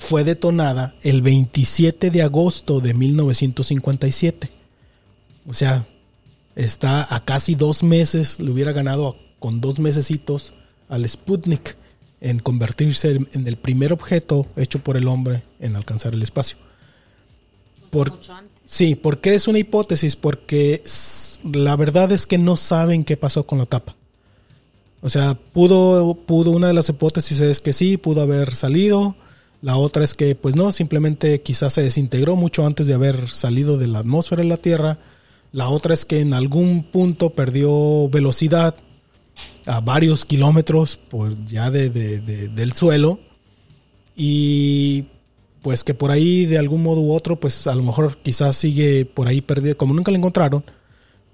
fue 0.02 0.24
detonada 0.24 0.96
el 1.04 1.22
27 1.22 2.10
de 2.10 2.24
agosto 2.24 2.80
de 2.80 2.96
1957. 2.96 4.50
O 5.48 5.54
sea, 5.54 5.86
está 6.56 7.16
a 7.16 7.24
casi 7.24 7.54
dos 7.54 7.84
meses, 7.84 8.40
le 8.40 8.50
hubiera 8.50 8.72
ganado 8.72 9.16
con 9.38 9.62
dos 9.62 9.78
mesecitos 9.78 10.54
al 10.90 11.08
Sputnik 11.08 11.78
en 12.20 12.40
convertirse 12.40 13.20
en 13.32 13.48
el 13.48 13.58
primer 13.58 13.94
objeto 13.94 14.48
hecho 14.56 14.80
por 14.80 14.98
el 14.98 15.08
hombre 15.08 15.44
en 15.60 15.76
alcanzar 15.76 16.16
el 16.16 16.24
espacio. 16.24 16.58
Por, 17.92 18.20
sí, 18.66 18.96
porque 18.96 19.36
es 19.36 19.48
una 19.48 19.60
hipótesis, 19.60 20.16
porque 20.16 20.82
la 21.44 21.76
verdad 21.76 22.12
es 22.12 22.26
que 22.26 22.40
no 22.40 22.58
saben 22.58 23.04
qué 23.04 23.18
pasó 23.18 23.46
con 23.46 23.60
la 23.60 23.68
tapa. 23.68 23.96
O 25.02 25.10
sea, 25.10 25.36
pudo, 25.36 26.16
pudo, 26.16 26.50
una 26.50 26.68
de 26.68 26.74
las 26.74 26.90
hipótesis 26.90 27.40
es 27.40 27.62
que 27.62 27.72
sí, 27.72 27.98
pudo 27.98 28.22
haber 28.22 28.56
salido. 28.56 29.16
La 29.62 29.78
otra 29.78 30.04
es 30.04 30.14
que, 30.14 30.36
pues 30.36 30.56
no, 30.56 30.72
simplemente 30.72 31.42
quizás 31.42 31.74
se 31.74 31.82
desintegró 31.82 32.36
mucho 32.36 32.66
antes 32.66 32.88
de 32.88 32.94
haber 32.94 33.30
salido 33.30 33.78
de 33.78 33.88
la 33.88 34.00
atmósfera 34.00 34.42
de 34.42 34.50
la 34.50 34.58
Tierra. 34.58 34.98
La 35.52 35.70
otra 35.70 35.94
es 35.94 36.06
que 36.06 36.20
en 36.20 36.34
algún 36.34 36.84
punto 36.84 37.32
perdió 37.32 38.10
velocidad 38.10 38.76
a 39.66 39.80
varios 39.80 40.26
kilómetros 40.26 41.00
pues, 41.10 41.36
ya 41.46 41.70
de, 41.70 41.90
de, 41.90 42.20
de, 42.22 42.48
del 42.48 42.74
suelo. 42.74 43.20
Y 44.16 45.06
pues 45.62 45.84
que 45.84 45.94
por 45.94 46.12
ahí 46.12 46.46
de 46.46 46.58
algún 46.58 46.84
modo 46.84 47.02
u 47.02 47.14
otro, 47.14 47.40
pues 47.40 47.68
a 47.68 47.76
lo 47.76 47.84
mejor 47.84 48.18
quizás 48.18 48.56
sigue 48.56 49.06
por 49.06 49.28
ahí 49.28 49.42
perdida, 49.42 49.76
como 49.76 49.94
nunca 49.94 50.12
la 50.12 50.18
encontraron, 50.18 50.64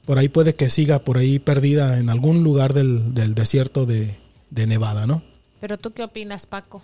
por 0.06 0.18
ahí 0.18 0.30
puede 0.30 0.56
que 0.56 0.70
siga 0.70 1.00
por 1.00 1.18
ahí 1.18 1.40
perdida 1.40 2.00
en 2.00 2.10
algún 2.10 2.44
lugar 2.44 2.74
del, 2.74 3.14
del 3.14 3.36
desierto 3.36 3.86
de, 3.86 4.16
de, 4.50 4.68
Nevada, 4.68 5.08
¿no? 5.08 5.24
Pero 5.60 5.78
tú 5.78 5.92
qué 5.92 6.04
opinas, 6.04 6.46
Paco? 6.46 6.82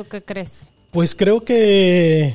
¿Tú 0.00 0.08
qué 0.08 0.22
crees? 0.22 0.66
Pues 0.92 1.14
creo 1.14 1.44
que 1.44 2.34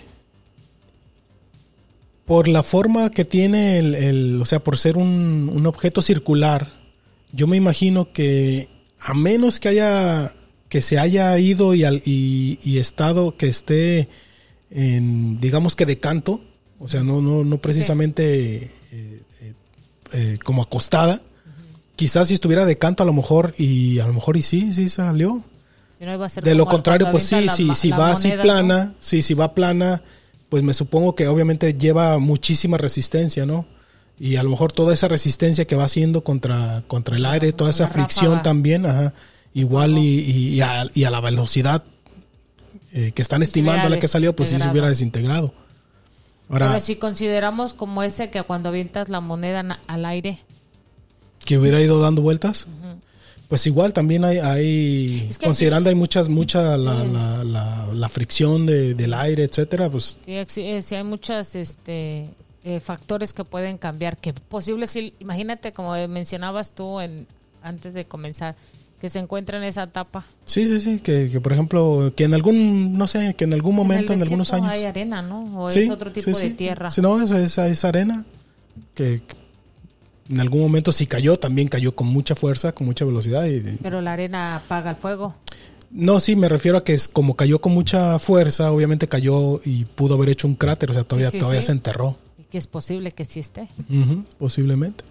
por 2.26 2.48
la 2.48 2.62
forma 2.62 3.10
que 3.10 3.26
tiene 3.26 3.80
el, 3.80 3.96
el 3.96 4.40
o 4.40 4.46
sea, 4.46 4.60
por 4.60 4.78
ser 4.78 4.98
un, 4.98 5.50
un, 5.52 5.66
objeto 5.66 6.04
circular, 6.04 6.72
yo 7.32 7.48
me 7.48 7.58
imagino 7.58 8.14
que 8.14 8.70
a 9.00 9.16
menos 9.16 9.60
que 9.60 9.70
haya 9.70 10.32
que 10.70 10.84
se 10.84 11.00
haya 11.00 11.40
ido 11.40 11.74
y, 11.74 11.84
y, 12.06 12.60
y 12.64 12.78
estado 12.78 13.36
que 13.36 13.48
esté 13.48 14.10
en 14.70 15.40
digamos 15.40 15.76
que 15.76 15.88
de 15.88 15.98
canto, 15.98 16.44
o 16.78 16.88
sea, 16.88 17.02
no 17.02 17.20
no 17.20 17.44
no 17.44 17.58
precisamente 17.58 18.60
sí. 18.92 18.96
eh, 19.42 19.54
eh, 20.14 20.38
como 20.44 20.62
acostada. 20.62 21.16
Uh 21.16 21.18
-huh. 21.18 21.96
Quizás 21.96 22.28
si 22.28 22.36
estuviera 22.36 22.64
de 22.64 22.78
canto 22.78 23.02
a 23.02 23.08
lo 23.08 23.14
mejor 23.14 23.56
y 23.58 23.98
a 23.98 24.06
lo 24.06 24.14
mejor 24.14 24.38
y 24.38 24.44
sí, 24.44 24.72
sí 24.72 24.88
salió. 24.88 25.44
Si 26.30 26.40
no, 26.40 26.46
de 26.46 26.56
lo 26.56 26.66
contrario, 26.66 27.10
pues 27.12 27.24
sí, 27.24 27.48
sí, 27.50 27.74
si 27.76 27.92
va 27.92 28.12
así 28.12 28.32
plana, 28.32 28.86
¿no? 28.86 28.94
sí, 29.00 29.22
si 29.22 29.34
va 29.34 29.54
plana, 29.54 30.02
pues 30.50 30.64
me 30.64 30.74
supongo 30.74 31.16
que 31.16 31.28
obviamente 31.28 31.74
lleva 31.74 32.18
muchísima 32.20 32.78
resistencia, 32.78 33.46
¿no? 33.46 33.66
Y 34.20 34.38
a 34.38 34.44
lo 34.44 34.50
mejor 34.50 34.72
toda 34.72 34.94
esa 34.94 35.08
resistencia 35.08 35.66
que 35.66 35.76
va 35.76 35.84
haciendo 35.86 36.24
contra, 36.24 36.84
contra 36.88 37.18
el 37.18 37.26
aire, 37.26 37.52
toda 37.52 37.70
esa 37.70 37.88
fricción 37.88 38.42
también, 38.44 38.86
ajá, 38.86 39.14
igual 39.54 39.98
y, 39.98 40.20
y, 40.22 40.62
a, 40.62 40.86
y, 40.94 41.04
a, 41.04 41.10
la 41.10 41.20
velocidad 41.20 41.84
eh, 42.94 43.12
que 43.14 43.22
están 43.22 43.44
estimando 43.44 43.88
a 43.88 43.90
la 43.90 44.00
que 44.00 44.08
salió, 44.08 44.36
pues 44.36 44.50
sí 44.50 44.60
se 44.60 44.70
hubiera 44.70 44.88
desintegrado. 44.88 45.54
Ahora, 46.50 46.68
Pero 46.68 46.80
si 46.80 46.96
consideramos 46.96 47.74
como 47.74 48.04
ese 48.04 48.30
que 48.30 48.44
cuando 48.44 48.70
avientas 48.70 49.10
la 49.10 49.20
moneda 49.20 49.80
al 49.88 50.06
aire. 50.06 50.40
Que 51.44 51.58
hubiera 51.58 51.82
ido 51.82 52.00
dando 52.00 52.22
vueltas. 52.22 52.68
Pues 53.48 53.68
igual 53.68 53.94
también 53.94 54.26
hay, 54.26 54.38
hay 54.40 55.30
considerando 55.44 55.90
hay 55.90 55.96
muchas, 55.96 56.30
mucha 56.30 56.78
la, 56.78 57.04
la, 57.04 57.88
la, 57.94 58.10
fricción 58.10 58.66
de, 58.66 58.96
del 58.96 59.14
aire, 59.14 59.44
etcétera, 59.44 59.90
pues. 59.90 60.18
Sí, 60.26 60.62
eh, 60.62 60.82
sí 60.82 60.96
hay 60.96 61.04
muchos 61.04 61.54
este, 61.54 62.28
eh, 62.68 62.80
factores 62.80 63.32
que 63.32 63.44
pueden 63.44 63.78
cambiar, 63.78 64.18
que 64.18 64.34
posible, 64.34 64.88
si, 64.88 65.14
imagínate 65.20 65.72
como 65.72 65.94
mencionabas 66.08 66.72
tú 66.72 67.00
en, 67.00 67.28
antes 67.62 67.94
de 67.94 68.06
comenzar, 68.06 68.56
que 69.00 69.08
se 69.08 69.20
encuentra 69.20 69.60
en 69.60 69.66
esa 69.66 69.84
etapa. 69.84 70.26
Sí, 70.46 70.68
sí, 70.68 70.80
sí, 70.80 71.00
que, 71.00 71.30
que 71.32 71.40
por 71.40 71.54
ejemplo, 71.54 72.12
que 72.16 72.24
en 72.24 72.34
algún, 72.34 72.98
no 72.98 73.06
sé, 73.06 73.36
que 73.36 73.44
en 73.44 73.54
algún 73.54 73.76
momento, 73.76 74.14
en, 74.14 74.22
algunos 74.24 74.52
años. 74.52 74.72
hay 74.72 74.86
arena, 74.86 75.22
¿no? 75.22 75.66
O 75.66 75.70
es 75.70 75.88
otro 75.92 76.12
tipo 76.12 76.36
de 76.36 76.50
tierra. 76.50 76.90
Sí, 76.90 77.02
no, 77.02 77.22
esa, 77.22 77.68
esa, 77.68 77.88
arena 77.88 78.26
que, 78.96 79.22
en 80.30 80.40
algún 80.40 80.62
momento 80.62 80.92
si 80.92 81.08
cayó, 81.08 81.38
también 81.38 81.68
cayó 81.68 81.96
con 81.96 82.08
mucha 82.08 82.36
fuerza, 82.36 82.72
con 82.74 82.88
mucha 82.88 83.06
velocidad. 83.06 83.46
Y, 83.46 83.62
Pero 83.82 84.02
la 84.02 84.14
arena 84.14 84.56
apaga 84.58 84.92
el 84.92 84.96
fuego. 84.96 85.36
No, 85.92 86.20
sí, 86.20 86.36
me 86.36 86.50
refiero 86.50 86.78
a 86.78 86.84
que 86.84 86.94
es 86.94 87.08
como 87.08 87.36
cayó 87.36 87.62
con 87.62 87.74
mucha 87.74 88.20
fuerza, 88.20 88.72
obviamente 88.72 89.08
cayó 89.08 89.62
y 89.64 89.86
pudo 89.86 90.16
haber 90.16 90.30
hecho 90.30 90.48
un 90.48 90.56
cráter, 90.56 90.92
o 90.92 90.94
sea, 90.94 91.04
todavía, 91.04 91.32
todavía 91.32 91.62
se 91.62 91.72
enterró. 91.72 92.18
Y 92.38 92.44
que 92.44 92.58
es 92.58 92.68
posible 92.68 93.12
que 93.12 93.26
sí 93.26 93.40
esté. 93.40 93.68
posiblemente. 94.38 95.04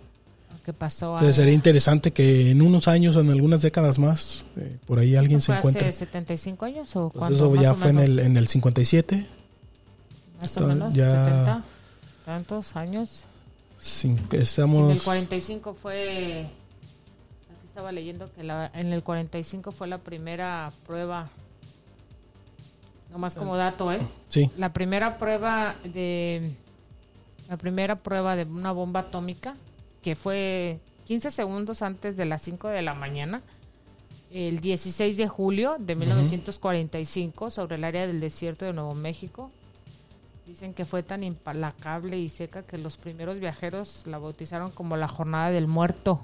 ¿Qué 0.64 0.72
pasó? 0.72 1.12
Entonces 1.12 1.36
sería 1.36 1.52
interesante 1.52 2.10
que 2.12 2.50
en 2.50 2.62
unos 2.62 2.88
años 2.88 3.16
o 3.16 3.20
en 3.20 3.30
algunas 3.30 3.60
décadas 3.60 3.98
más, 3.98 4.46
eh, 4.56 4.78
por 4.86 4.98
ahí 4.98 5.14
alguien 5.14 5.42
se 5.42 5.52
encuentre. 5.52 5.88
¿Hace 5.88 6.06
75 6.06 6.64
años 6.64 6.96
o 6.96 7.10
pues 7.10 7.32
Eso 7.32 7.54
ya 7.56 7.74
fue 7.74 7.90
en 7.90 7.98
el, 7.98 8.18
en 8.18 8.36
el 8.38 8.48
57. 8.48 9.26
Más 10.40 10.56
o 10.56 10.66
menos, 10.66 10.94
ya... 10.94 11.26
70, 11.26 11.64
tantos 12.24 12.76
años. 12.76 13.24
Estamos... 14.32 14.84
En 14.84 14.90
el 14.90 15.02
45 15.02 15.74
fue... 15.74 16.50
Aquí 17.50 17.66
estaba 17.66 17.92
leyendo 17.92 18.32
que 18.32 18.42
la, 18.42 18.70
en 18.74 18.92
el 18.92 19.02
45 19.02 19.72
fue 19.72 19.86
la 19.88 19.98
primera 19.98 20.72
prueba 20.86 21.30
Nomás 23.14 23.36
como 23.36 23.56
dato, 23.56 23.92
¿eh? 23.92 24.00
Sí. 24.28 24.50
La 24.56 24.72
primera 24.72 25.18
prueba 25.18 25.76
de 25.84 26.50
la 27.48 27.56
primera 27.56 27.94
prueba 27.94 28.34
de 28.34 28.42
una 28.42 28.72
bomba 28.72 29.00
atómica 29.00 29.54
que 30.02 30.16
fue 30.16 30.80
15 31.04 31.30
segundos 31.30 31.82
antes 31.82 32.16
de 32.16 32.24
las 32.24 32.42
5 32.42 32.68
de 32.68 32.82
la 32.82 32.94
mañana, 32.94 33.40
el 34.32 34.58
16 34.58 35.16
de 35.16 35.28
julio 35.28 35.76
de 35.78 35.94
1945, 35.94 37.52
sobre 37.52 37.76
el 37.76 37.84
área 37.84 38.04
del 38.08 38.18
desierto 38.18 38.64
de 38.64 38.72
Nuevo 38.72 38.96
México. 38.96 39.52
Dicen 40.46 40.74
que 40.74 40.84
fue 40.84 41.02
tan 41.02 41.24
implacable 41.24 42.18
y 42.18 42.28
seca 42.28 42.62
que 42.62 42.76
los 42.76 42.96
primeros 42.96 43.40
viajeros 43.40 44.06
la 44.06 44.18
bautizaron 44.18 44.70
como 44.70 44.96
la 44.96 45.08
jornada 45.08 45.50
del 45.50 45.66
muerto. 45.66 46.20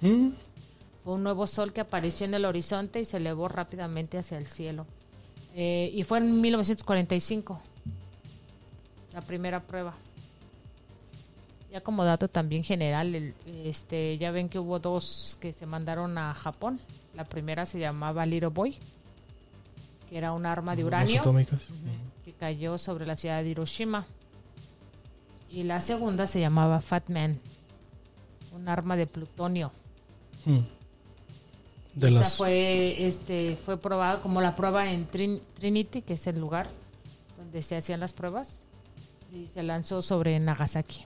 Mm. 0.00 0.30
Fue 1.04 1.14
un 1.14 1.22
nuevo 1.22 1.46
sol 1.46 1.72
que 1.72 1.80
apareció 1.80 2.26
en 2.26 2.34
el 2.34 2.44
horizonte 2.44 3.00
y 3.00 3.04
se 3.04 3.18
elevó 3.18 3.48
rápidamente 3.48 4.18
hacia 4.18 4.38
el 4.38 4.46
cielo. 4.46 4.86
Eh, 5.54 5.90
y 5.94 6.02
fue 6.02 6.18
en 6.18 6.40
1945, 6.40 7.60
la 9.14 9.20
primera 9.22 9.60
prueba 9.60 9.94
como 11.80 12.04
dato 12.04 12.28
también 12.28 12.64
general, 12.64 13.34
este, 13.64 14.18
ya 14.18 14.30
ven 14.30 14.48
que 14.48 14.58
hubo 14.58 14.78
dos 14.78 15.36
que 15.40 15.52
se 15.52 15.66
mandaron 15.66 16.18
a 16.18 16.34
Japón. 16.34 16.80
La 17.14 17.24
primera 17.24 17.66
se 17.66 17.78
llamaba 17.78 18.26
Little 18.26 18.48
Boy, 18.48 18.76
que 20.08 20.18
era 20.18 20.32
un 20.32 20.46
arma 20.46 20.76
de 20.76 20.84
uranio 20.84 21.22
que 22.24 22.32
cayó 22.32 22.78
sobre 22.78 23.06
la 23.06 23.16
ciudad 23.16 23.42
de 23.42 23.50
Hiroshima. 23.50 24.06
Y 25.50 25.62
la 25.62 25.80
segunda 25.80 26.26
se 26.26 26.40
llamaba 26.40 26.80
Fat 26.80 27.08
Man, 27.08 27.38
un 28.52 28.68
arma 28.68 28.96
de 28.96 29.06
plutonio. 29.06 29.72
Hmm. 30.44 30.60
De 31.94 32.10
las... 32.10 32.36
fue, 32.36 33.06
este, 33.06 33.56
fue 33.56 33.78
probada 33.78 34.20
como 34.20 34.40
la 34.40 34.54
prueba 34.54 34.90
en 34.90 35.06
Trinity, 35.06 36.02
que 36.02 36.14
es 36.14 36.26
el 36.26 36.38
lugar 36.38 36.68
donde 37.38 37.62
se 37.62 37.76
hacían 37.76 38.00
las 38.00 38.12
pruebas, 38.12 38.60
y 39.32 39.46
se 39.46 39.62
lanzó 39.62 40.02
sobre 40.02 40.38
Nagasaki. 40.40 41.04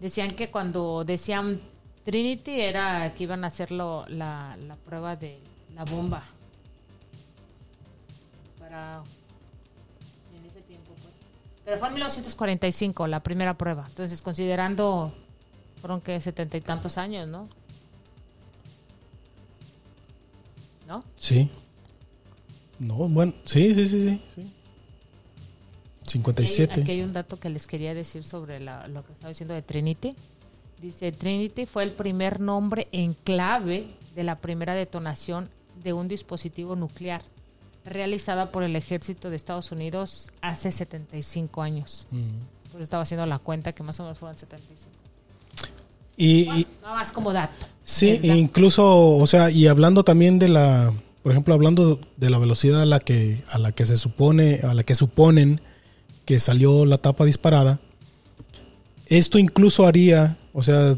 Decían 0.00 0.32
que 0.32 0.50
cuando 0.50 1.04
decían 1.04 1.60
Trinity 2.04 2.60
era 2.60 3.14
que 3.14 3.24
iban 3.24 3.44
a 3.44 3.48
hacer 3.48 3.70
la, 3.70 4.06
la 4.08 4.76
prueba 4.84 5.16
de 5.16 5.38
la 5.74 5.84
bomba. 5.84 6.22
Para 8.70 9.02
en 10.38 10.46
ese 10.46 10.60
tiempo, 10.62 10.92
pues. 11.02 11.14
Pero 11.64 11.78
fue 11.78 11.88
en 11.88 11.94
1945 11.94 13.06
la 13.08 13.20
primera 13.20 13.54
prueba. 13.54 13.86
Entonces, 13.88 14.22
considerando, 14.22 15.12
fueron 15.80 16.00
que 16.00 16.20
setenta 16.20 16.56
y 16.56 16.60
tantos 16.60 16.96
años, 16.96 17.26
¿no? 17.26 17.48
¿No? 20.86 21.00
Sí. 21.16 21.50
No, 22.78 22.94
bueno, 23.08 23.34
sí, 23.44 23.74
sí, 23.74 23.88
sí, 23.88 24.00
sí. 24.08 24.22
sí. 24.34 24.52
57. 26.06 26.80
Aquí, 26.80 26.90
hay 26.90 27.02
un 27.02 27.12
dato 27.12 27.38
que 27.38 27.48
les 27.50 27.66
quería 27.66 27.94
decir 27.94 28.24
sobre 28.24 28.60
lo 28.60 29.04
que 29.04 29.12
estaba 29.12 29.28
diciendo 29.28 29.54
de 29.54 29.62
Trinity. 29.62 30.10
Dice, 30.80 31.12
Trinity 31.12 31.66
fue 31.66 31.82
el 31.82 31.92
primer 31.92 32.40
nombre 32.40 32.88
en 32.90 33.14
clave 33.14 33.86
de 34.14 34.24
la 34.24 34.36
primera 34.36 34.74
detonación 34.74 35.48
de 35.82 35.92
un 35.92 36.08
dispositivo 36.08 36.74
nuclear 36.74 37.22
realizada 37.84 38.50
por 38.52 38.62
el 38.62 38.76
ejército 38.76 39.30
de 39.30 39.36
Estados 39.36 39.72
Unidos 39.72 40.30
hace 40.40 40.70
75 40.70 41.62
años. 41.62 42.06
Mm. 42.10 42.72
Por 42.72 42.82
estaba 42.82 43.02
haciendo 43.02 43.26
la 43.26 43.38
cuenta 43.38 43.72
que 43.72 43.82
más 43.82 43.98
o 44.00 44.04
menos 44.04 44.18
fueron 44.18 44.38
75. 44.38 44.90
Y, 46.16 46.66
nada 46.82 46.94
más 46.94 47.12
como 47.12 47.32
dato. 47.32 47.66
Sí, 47.82 48.20
incluso, 48.22 49.16
o 49.16 49.26
sea, 49.26 49.50
y 49.50 49.66
hablando 49.66 50.04
también 50.04 50.38
de 50.38 50.48
la, 50.48 50.92
por 51.22 51.32
ejemplo, 51.32 51.54
hablando 51.54 51.98
de 52.18 52.30
la 52.30 52.38
velocidad 52.38 52.82
a 52.82 52.86
la 52.86 53.00
que 53.00 53.42
a 53.48 53.58
la 53.58 53.72
que 53.72 53.86
se 53.86 53.96
supone, 53.96 54.60
a 54.62 54.74
la 54.74 54.84
que 54.84 54.94
suponen 54.94 55.60
que 56.26 56.38
salió 56.38 56.84
la 56.84 56.98
tapa 56.98 57.24
disparada, 57.24 57.80
esto 59.06 59.38
incluso 59.38 59.86
haría, 59.86 60.36
o 60.52 60.62
sea, 60.62 60.96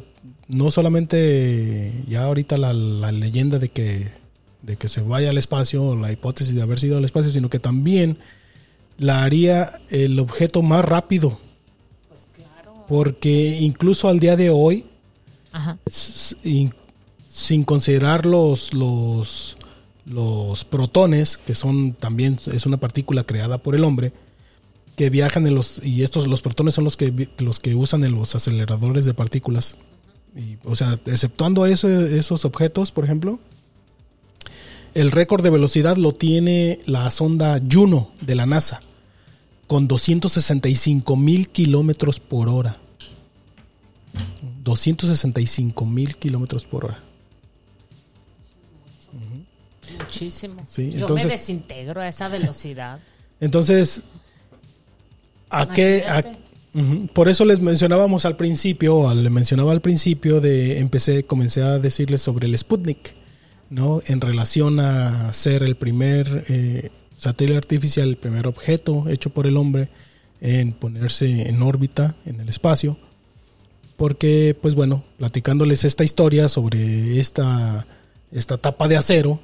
no 0.48 0.70
solamente 0.70 2.04
ya 2.06 2.24
ahorita 2.24 2.58
la, 2.58 2.72
leyenda 3.12 3.58
de 3.58 3.70
que, 3.70 4.10
de 4.62 4.76
que 4.76 4.88
se 4.88 5.00
vaya 5.00 5.30
al 5.30 5.38
espacio, 5.38 5.96
la 5.96 6.12
hipótesis 6.12 6.54
de 6.54 6.62
haber 6.62 6.78
sido 6.78 6.96
al 6.96 7.04
espacio, 7.04 7.32
sino 7.32 7.50
que 7.50 7.58
también 7.58 8.18
la 8.98 9.22
haría 9.22 9.80
el 9.90 10.18
objeto 10.18 10.62
más 10.62 10.84
rápido. 10.84 11.38
Pues 12.08 12.20
claro. 12.34 12.84
Porque 12.88 13.58
incluso 13.60 14.08
al 14.08 14.20
día 14.20 14.36
de 14.36 14.50
hoy, 14.50 14.86
sin 17.28 17.64
considerar 17.64 18.24
los, 18.24 18.72
los, 18.72 19.56
los 20.06 20.64
protones, 20.64 21.38
que 21.38 21.54
son 21.54 21.94
también 21.94 22.38
es 22.52 22.66
una 22.66 22.78
partícula 22.78 23.24
creada 23.24 23.58
por 23.58 23.74
el 23.74 23.84
hombre, 23.84 24.12
que 24.96 25.10
viajan 25.10 25.46
en 25.46 25.54
los 25.54 25.82
y 25.82 26.02
estos 26.02 26.26
los 26.26 26.42
protones 26.42 26.74
son 26.74 26.84
los 26.84 26.96
que 26.96 27.28
los 27.38 27.60
que 27.60 27.74
usan 27.74 28.04
en 28.04 28.14
los 28.14 28.34
aceleradores 28.34 29.04
de 29.04 29.14
partículas. 29.14 29.74
Y, 30.36 30.56
o 30.64 30.76
sea, 30.76 30.98
exceptuando 31.06 31.66
esos 31.66 32.44
objetos, 32.44 32.90
por 32.90 33.04
ejemplo, 33.04 33.38
el 34.94 35.10
récord 35.10 35.42
de 35.42 35.50
velocidad 35.50 35.96
lo 35.96 36.12
tiene 36.12 36.80
la 36.86 37.10
sonda 37.10 37.60
Juno 37.70 38.10
de 38.20 38.34
la 38.34 38.46
NASA 38.46 38.80
con 39.66 39.88
265 39.88 41.16
mil 41.16 41.48
kilómetros 41.48 42.20
por 42.20 42.48
hora. 42.48 42.76
265 44.62 45.84
mil 45.86 46.16
kilómetros 46.16 46.64
por 46.64 46.84
hora. 46.84 47.00
Muchísimo. 49.98 50.64
Yo 50.76 51.08
me 51.08 51.24
desintegro 51.24 52.00
a 52.00 52.08
esa 52.08 52.28
velocidad. 52.28 53.00
Entonces, 53.40 54.02
¿A 55.48 55.68
qué? 55.68 56.04
por 57.12 57.28
eso 57.28 57.44
les 57.44 57.60
mencionábamos 57.60 58.24
al 58.24 58.36
principio, 58.36 59.12
le 59.14 59.28
mencionaba 59.28 59.72
al 59.72 59.82
principio 59.82 60.40
de 60.40 60.78
empecé, 60.78 61.24
comencé 61.24 61.62
a 61.62 61.78
decirles 61.78 62.22
sobre 62.22 62.46
el 62.46 62.56
Sputnik, 62.56 63.14
¿no? 63.72 64.02
En 64.06 64.20
relación 64.20 64.80
a 64.80 65.32
ser 65.32 65.62
el 65.62 65.76
primer 65.76 66.44
eh, 66.48 66.90
satélite 67.16 67.56
artificial, 67.56 68.08
el 68.08 68.16
primer 68.16 68.46
objeto 68.46 69.08
hecho 69.08 69.30
por 69.30 69.46
el 69.46 69.56
hombre 69.56 69.88
en 70.40 70.72
ponerse 70.72 71.48
en 71.48 71.62
órbita 71.62 72.14
en 72.26 72.40
el 72.40 72.48
espacio. 72.48 72.98
Porque, 73.96 74.56
pues 74.60 74.74
bueno, 74.74 75.04
platicándoles 75.16 75.84
esta 75.84 76.04
historia 76.04 76.48
sobre 76.48 77.18
esta, 77.18 77.86
esta 78.30 78.58
tapa 78.58 78.88
de 78.88 78.96
acero, 78.96 79.40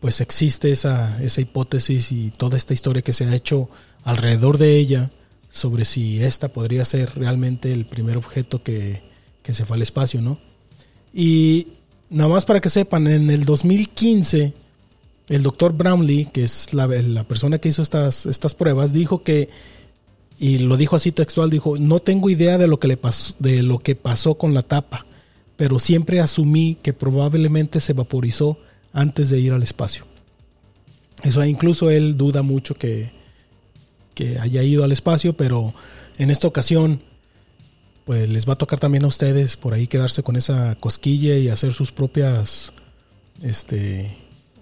pues 0.00 0.20
existe 0.20 0.70
esa, 0.70 1.22
esa 1.22 1.40
hipótesis 1.40 2.12
y 2.12 2.32
toda 2.32 2.58
esta 2.58 2.74
historia 2.74 3.02
que 3.02 3.12
se 3.12 3.24
ha 3.24 3.34
hecho 3.34 3.70
alrededor 4.04 4.58
de 4.58 4.76
ella 4.76 5.10
sobre 5.48 5.84
si 5.84 6.22
esta 6.22 6.48
podría 6.48 6.84
ser 6.84 7.14
realmente 7.14 7.72
el 7.72 7.86
primer 7.86 8.16
objeto 8.16 8.62
que, 8.62 9.00
que 9.42 9.52
se 9.54 9.64
fue 9.64 9.76
al 9.76 9.82
espacio, 9.82 10.20
¿no? 10.20 10.38
Y 11.14 11.68
nada 12.12 12.28
más 12.28 12.44
para 12.44 12.60
que 12.60 12.68
sepan, 12.68 13.06
en 13.06 13.30
el 13.30 13.44
2015, 13.44 14.52
el 15.28 15.42
doctor 15.42 15.72
Brownlee, 15.72 16.26
que 16.26 16.44
es 16.44 16.72
la, 16.74 16.86
persona 17.24 17.58
que 17.58 17.68
hizo 17.68 17.82
estas, 17.82 18.26
estas 18.26 18.54
pruebas, 18.54 18.92
dijo 18.92 19.22
que, 19.22 19.48
y 20.38 20.58
lo 20.58 20.76
dijo 20.76 20.96
así 20.96 21.10
textual, 21.10 21.50
dijo, 21.50 21.78
no 21.78 22.00
tengo 22.00 22.30
idea 22.30 22.58
de 22.58 22.68
lo 22.68 22.78
que, 22.78 22.88
le 22.88 22.96
pasó, 22.96 23.34
de 23.38 23.62
lo 23.62 23.78
que 23.78 23.94
pasó 23.94 24.34
con 24.34 24.54
la 24.54 24.62
tapa, 24.62 25.06
pero 25.56 25.78
siempre 25.78 26.20
asumí 26.20 26.76
que 26.82 26.92
probablemente 26.92 27.80
se 27.80 27.92
vaporizó 27.92 28.58
antes 28.92 29.30
de 29.30 29.40
ir 29.40 29.52
al 29.52 29.62
espacio. 29.62 30.04
Eso 31.22 31.44
incluso 31.44 31.90
él 31.90 32.16
duda 32.16 32.42
mucho 32.42 32.74
que, 32.74 33.12
que 34.14 34.38
haya 34.38 34.62
ido 34.62 34.84
al 34.84 34.92
espacio, 34.92 35.34
pero 35.34 35.72
en 36.18 36.30
esta 36.30 36.48
ocasión 36.48 37.00
pues 38.04 38.28
les 38.28 38.48
va 38.48 38.54
a 38.54 38.56
tocar 38.56 38.78
también 38.78 39.04
a 39.04 39.08
ustedes 39.08 39.56
por 39.56 39.74
ahí 39.74 39.86
quedarse 39.86 40.22
con 40.22 40.36
esa 40.36 40.74
cosquilla 40.76 41.36
y 41.36 41.48
hacer 41.48 41.72
sus 41.72 41.92
propias 41.92 42.72
este 43.42 44.16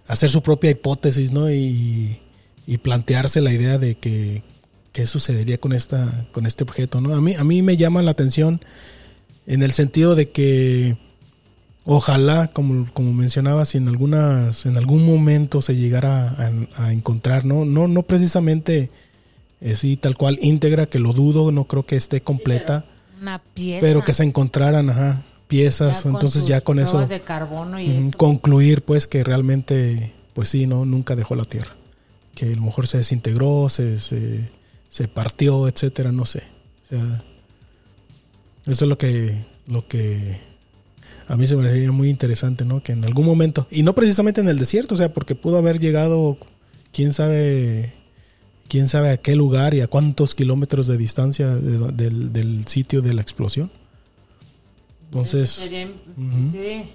hacer 0.07 0.29
su 0.29 0.43
propia 0.43 0.71
hipótesis, 0.71 1.31
¿no? 1.31 1.51
Y, 1.51 2.19
y 2.67 2.79
plantearse 2.79 3.41
la 3.41 3.53
idea 3.53 3.79
de 3.79 3.95
que 3.97 4.43
qué 4.93 5.07
sucedería 5.07 5.59
con 5.59 5.73
esta 5.73 6.27
con 6.33 6.47
este 6.47 6.65
objeto, 6.65 7.01
¿no? 7.01 7.15
A 7.15 7.21
mí 7.21 7.35
a 7.35 7.45
mí 7.45 7.63
me 7.63 7.77
llama 7.77 8.03
la 8.03 8.11
atención 8.11 8.61
en 9.47 9.63
el 9.63 9.73
sentido 9.73 10.15
de 10.15 10.31
que 10.31 10.97
ojalá, 11.85 12.49
como, 12.49 12.89
como 12.93 13.13
mencionaba, 13.13 13.65
si 13.65 13.79
en 13.79 13.89
algunas, 13.89 14.67
en 14.67 14.77
algún 14.77 15.05
momento 15.05 15.63
se 15.63 15.77
llegara 15.77 16.37
a, 16.77 16.93
encontrar, 16.93 17.45
¿no? 17.45 17.65
No, 17.65 17.89
no 17.89 18.03
precisamente 18.03 18.91
así 19.61 19.97
tal 19.97 20.17
cual 20.17 20.39
íntegra, 20.41 20.87
que 20.87 20.99
lo 20.99 21.13
dudo, 21.13 21.53
no 21.53 21.65
creo 21.65 21.85
que 21.85 21.97
esté 21.97 22.21
completa. 22.21 22.85
Una 23.21 23.43
pieza. 23.43 23.81
Pero 23.81 24.03
que 24.03 24.13
se 24.13 24.25
encontraran, 24.25 24.89
ajá, 24.91 25.23
piezas, 25.49 26.05
Ya 26.05 26.11
entonces 26.11 26.47
ya 26.47 26.61
con 26.61 26.79
eso 26.79 27.07
de 27.07 27.21
carbono 27.21 27.81
y 27.81 27.91
eso. 27.91 28.17
concluir 28.17 28.83
pues 28.83 29.07
que 29.07 29.23
realmente, 29.25 30.13
pues 30.33 30.49
sí, 30.49 30.67
no, 30.67 30.85
nunca 30.85 31.17
dejó 31.17 31.35
la 31.35 31.45
Tierra. 31.45 31.77
Que 32.35 32.47
a 32.47 32.57
lo 32.57 32.63
mejor 32.63 32.87
se 32.87 32.99
desintegró, 32.99 33.69
se, 33.69 33.99
se, 33.99 34.49
se 34.89 35.09
partió, 35.09 35.69
etcétera, 35.69 36.13
no 36.13 36.25
sé. 36.25 36.45
O 36.85 36.87
sea, 36.89 37.23
eso 38.67 38.85
es 38.85 38.89
lo 38.89 38.97
que, 38.97 39.45
lo 39.67 39.87
que 39.87 40.39
a 41.29 41.37
mí 41.37 41.47
se 41.47 41.57
me 41.57 41.69
haría 41.69 41.93
muy 41.93 42.09
interesante, 42.09 42.65
¿no? 42.65 42.83
Que 42.83 42.93
en 42.93 43.05
algún 43.05 43.27
momento, 43.27 43.67
y 43.71 43.83
no 43.83 43.95
precisamente 43.95 44.41
en 44.41 44.49
el 44.49 44.59
desierto, 44.59 44.95
o 44.95 44.99
sea, 44.99 45.13
porque 45.13 45.35
pudo 45.35 45.59
haber 45.59 45.79
llegado, 45.79 46.39
quién 46.93 47.13
sabe, 47.13 47.93
quién 48.71 48.89
sabe 48.89 49.11
a 49.11 49.19
qué 49.19 49.35
lugar 49.37 49.75
y 49.75 49.83
a 49.83 49.87
cuántos 49.89 50.35
kilómetros 50.35 50.87
de 50.87 50.97
distancia 50.97 51.49
de- 51.49 51.93
del, 51.93 52.33
del 52.33 52.67
sitio 52.67 53.03
de 53.03 53.13
la 53.13 53.21
explosión. 53.21 53.71
Entonces, 55.07 55.51
Sería, 55.51 55.87
ujú. 55.87 56.53
sí. 56.53 56.91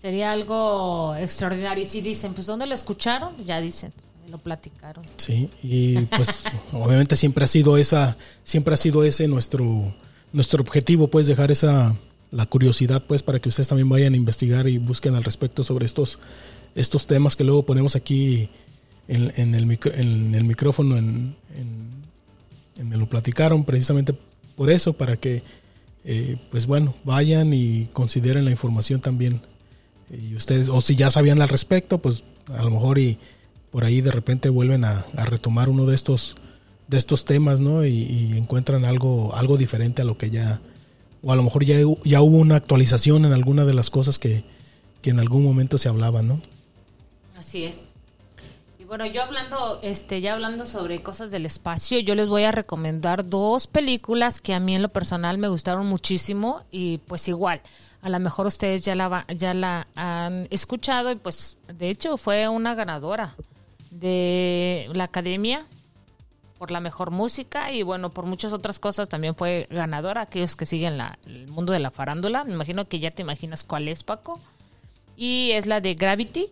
Sería 0.00 0.32
algo 0.32 1.14
extraordinario. 1.16 1.84
Y 1.84 1.86
si 1.86 2.00
dicen, 2.00 2.32
pues, 2.32 2.46
¿dónde 2.46 2.66
lo 2.66 2.74
escucharon? 2.74 3.34
Ya 3.44 3.60
dicen, 3.60 3.92
lo 4.30 4.38
platicaron. 4.38 5.04
Sí, 5.16 5.50
y 5.62 5.98
pues 6.06 6.44
obviamente 6.72 7.16
siempre 7.16 7.44
ha 7.44 7.48
sido 7.48 7.76
esa, 7.76 8.16
siempre 8.44 8.74
ha 8.74 8.76
sido 8.76 9.02
ese 9.04 9.28
nuestro, 9.28 9.92
nuestro 10.32 10.62
objetivo, 10.62 11.08
pues 11.08 11.26
dejar 11.26 11.50
esa, 11.50 11.96
la 12.30 12.46
curiosidad, 12.46 13.02
pues 13.06 13.22
para 13.22 13.40
que 13.40 13.48
ustedes 13.48 13.68
también 13.68 13.88
vayan 13.88 14.14
a 14.14 14.16
investigar 14.16 14.68
y 14.68 14.78
busquen 14.78 15.14
al 15.16 15.24
respecto 15.24 15.64
sobre 15.64 15.84
estos, 15.84 16.18
estos 16.74 17.06
temas 17.06 17.34
que 17.36 17.44
luego 17.44 17.64
ponemos 17.66 17.96
aquí 17.96 18.48
en, 19.08 19.54
el, 19.54 19.66
micro- 19.66 19.94
en 19.94 20.34
el 20.34 20.44
micrófono, 20.44 20.96
en, 20.96 21.34
Me 22.84 22.96
lo 22.96 23.08
platicaron 23.08 23.64
precisamente 23.64 24.14
por 24.54 24.70
eso, 24.70 24.92
para 24.92 25.16
que, 25.16 25.42
eh, 26.04 26.36
pues 26.50 26.66
bueno, 26.66 26.94
vayan 27.04 27.52
y 27.52 27.86
consideren 27.92 28.44
la 28.44 28.50
información 28.50 29.00
también. 29.00 29.40
Y 30.10 30.34
ustedes, 30.36 30.68
o 30.68 30.80
si 30.80 30.94
ya 30.94 31.10
sabían 31.10 31.40
al 31.42 31.48
respecto, 31.48 31.98
pues 31.98 32.24
a 32.48 32.62
lo 32.62 32.70
mejor 32.70 32.98
y 32.98 33.18
por 33.70 33.84
ahí 33.84 34.00
de 34.00 34.10
repente 34.10 34.48
vuelven 34.48 34.84
a, 34.84 35.04
retomar 35.24 35.68
uno 35.68 35.86
de 35.86 35.94
estos 35.94 36.36
de 36.86 36.96
estos 36.96 37.26
temas, 37.26 37.60
¿no? 37.60 37.84
Y, 37.84 37.90
y 38.04 38.38
encuentran 38.38 38.86
algo 38.86 39.34
algo 39.34 39.58
diferente 39.58 40.00
a 40.00 40.06
lo 40.06 40.16
que 40.16 40.30
ya 40.30 40.60
o 41.22 41.32
a 41.32 41.36
lo 41.36 41.42
mejor 41.42 41.64
ya, 41.64 41.76
ya 42.04 42.22
hubo 42.22 42.38
una 42.38 42.56
actualización 42.56 43.24
en 43.24 43.32
alguna 43.32 43.64
de 43.64 43.74
las 43.74 43.90
cosas 43.90 44.18
que, 44.18 44.44
que 45.02 45.10
en 45.10 45.20
algún 45.20 45.42
momento 45.44 45.78
se 45.78 45.88
hablaban, 45.88 46.28
¿no? 46.28 46.40
Así 47.36 47.64
es. 47.64 47.87
Bueno, 48.88 49.04
yo 49.04 49.22
hablando, 49.22 49.80
este, 49.82 50.22
ya 50.22 50.32
hablando 50.32 50.64
sobre 50.64 51.02
cosas 51.02 51.30
del 51.30 51.44
espacio, 51.44 51.98
yo 51.98 52.14
les 52.14 52.26
voy 52.26 52.44
a 52.44 52.52
recomendar 52.52 53.28
dos 53.28 53.66
películas 53.66 54.40
que 54.40 54.54
a 54.54 54.60
mí 54.60 54.74
en 54.74 54.80
lo 54.80 54.88
personal 54.88 55.36
me 55.36 55.48
gustaron 55.48 55.84
muchísimo 55.84 56.62
y 56.70 56.96
pues 56.96 57.28
igual, 57.28 57.60
a 58.00 58.08
lo 58.08 58.18
mejor 58.18 58.46
ustedes 58.46 58.80
ya 58.86 58.94
la 58.94 59.26
ya 59.28 59.52
la 59.52 59.88
han 59.94 60.48
escuchado 60.50 61.10
y 61.10 61.16
pues 61.16 61.58
de 61.70 61.90
hecho 61.90 62.16
fue 62.16 62.48
una 62.48 62.74
ganadora 62.74 63.34
de 63.90 64.88
la 64.94 65.04
Academia 65.04 65.66
por 66.56 66.70
la 66.70 66.80
mejor 66.80 67.10
música 67.10 67.70
y 67.70 67.82
bueno, 67.82 68.08
por 68.08 68.24
muchas 68.24 68.54
otras 68.54 68.78
cosas 68.78 69.10
también 69.10 69.34
fue 69.34 69.66
ganadora, 69.68 70.22
aquellos 70.22 70.56
que 70.56 70.64
siguen 70.64 70.96
la, 70.96 71.18
el 71.26 71.46
mundo 71.48 71.74
de 71.74 71.80
la 71.80 71.90
farándula, 71.90 72.42
me 72.44 72.54
imagino 72.54 72.88
que 72.88 73.00
ya 73.00 73.10
te 73.10 73.20
imaginas 73.20 73.64
cuál 73.64 73.86
es, 73.86 74.02
Paco. 74.02 74.40
Y 75.14 75.50
es 75.50 75.66
la 75.66 75.82
de 75.82 75.94
Gravity, 75.94 76.48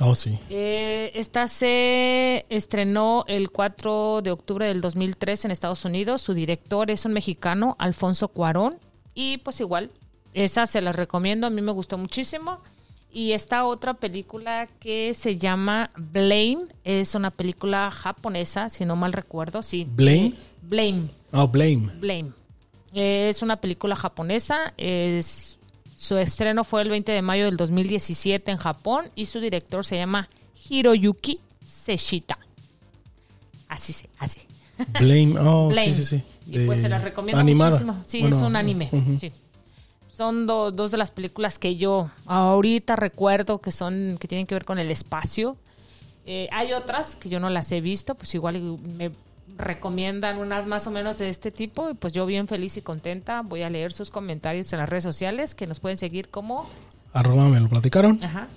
Oh, 0.00 0.14
sí. 0.14 0.38
eh, 0.48 1.10
esta 1.14 1.48
se 1.48 2.46
estrenó 2.48 3.24
el 3.26 3.50
4 3.50 4.22
de 4.22 4.30
octubre 4.30 4.66
del 4.66 4.80
2003 4.80 5.46
en 5.46 5.50
Estados 5.50 5.84
Unidos. 5.84 6.22
Su 6.22 6.34
director 6.34 6.90
es 6.90 7.04
un 7.04 7.12
mexicano, 7.12 7.74
Alfonso 7.78 8.28
Cuarón. 8.28 8.76
Y 9.14 9.38
pues 9.38 9.58
igual, 9.60 9.90
esa 10.34 10.66
se 10.66 10.80
las 10.80 10.94
recomiendo, 10.94 11.46
a 11.46 11.50
mí 11.50 11.60
me 11.62 11.72
gustó 11.72 11.98
muchísimo. 11.98 12.60
Y 13.10 13.32
esta 13.32 13.64
otra 13.64 13.94
película 13.94 14.68
que 14.78 15.14
se 15.14 15.36
llama 15.36 15.90
Blame, 15.96 16.58
es 16.84 17.14
una 17.14 17.30
película 17.30 17.90
japonesa, 17.90 18.68
si 18.68 18.84
no 18.84 18.94
mal 18.96 19.12
recuerdo, 19.12 19.62
sí. 19.62 19.86
¿Blame? 19.90 20.34
Blame. 20.62 21.08
Oh, 21.32 21.48
Blame. 21.48 21.90
Blame. 21.98 22.32
Es 22.92 23.42
una 23.42 23.56
película 23.56 23.96
japonesa. 23.96 24.72
Es, 24.76 25.57
su 26.00 26.16
estreno 26.16 26.62
fue 26.62 26.82
el 26.82 26.90
20 26.90 27.10
de 27.10 27.22
mayo 27.22 27.46
del 27.46 27.56
2017 27.56 28.52
en 28.52 28.56
Japón 28.56 29.10
y 29.16 29.24
su 29.24 29.40
director 29.40 29.84
se 29.84 29.96
llama 29.96 30.28
Hiroyuki 30.70 31.40
Seshita. 31.66 32.38
Así 33.68 33.92
se, 33.92 34.08
así. 34.18 34.40
Blame. 35.00 35.34
Oh, 35.40 35.68
Blame. 35.70 35.92
sí, 35.92 36.04
sí, 36.04 36.18
sí. 36.18 36.24
Y 36.46 36.66
pues 36.66 36.80
se 36.80 36.88
las 36.88 37.02
recomiendo 37.02 37.40
animada. 37.40 37.70
muchísimo. 37.72 38.02
Sí, 38.06 38.20
Bueno, 38.20 38.36
es 38.36 38.42
un 38.42 38.56
anime. 38.56 38.88
sí. 39.20 39.32
Son 40.16 40.46
do- 40.46 40.70
dos 40.72 40.90
de 40.90 40.98
las 40.98 41.10
películas 41.10 41.58
que 41.58 41.76
yo 41.76 42.10
ahorita 42.26 42.96
recuerdo 42.96 43.60
que 43.60 43.70
son 43.72 44.16
que 44.20 44.26
tienen 44.28 44.46
que 44.46 44.54
ver 44.54 44.64
con 44.64 44.78
el 44.78 44.90
espacio. 44.90 45.56
Eh, 46.26 46.48
hay 46.52 46.72
otras 46.74 47.16
que 47.16 47.28
yo 47.28 47.40
no 47.40 47.50
las 47.50 47.70
he 47.72 47.80
visto, 47.80 48.14
pues 48.14 48.34
igual 48.34 48.78
me 48.96 49.10
recomiendan 49.58 50.38
unas 50.38 50.66
más 50.66 50.86
o 50.86 50.90
menos 50.90 51.18
de 51.18 51.28
este 51.28 51.50
tipo 51.50 51.90
y 51.90 51.94
pues 51.94 52.12
yo 52.12 52.24
bien 52.24 52.46
feliz 52.46 52.76
y 52.76 52.82
contenta 52.82 53.42
voy 53.42 53.62
a 53.62 53.70
leer 53.70 53.92
sus 53.92 54.10
comentarios 54.10 54.72
en 54.72 54.78
las 54.78 54.88
redes 54.88 55.04
sociales 55.04 55.54
que 55.54 55.66
nos 55.66 55.80
pueden 55.80 55.98
seguir 55.98 56.28
como 56.28 56.68
Arroba 57.12 57.48
me 57.48 57.60
lo 57.60 57.68
platicaron. 57.68 58.22
Ajá. 58.22 58.48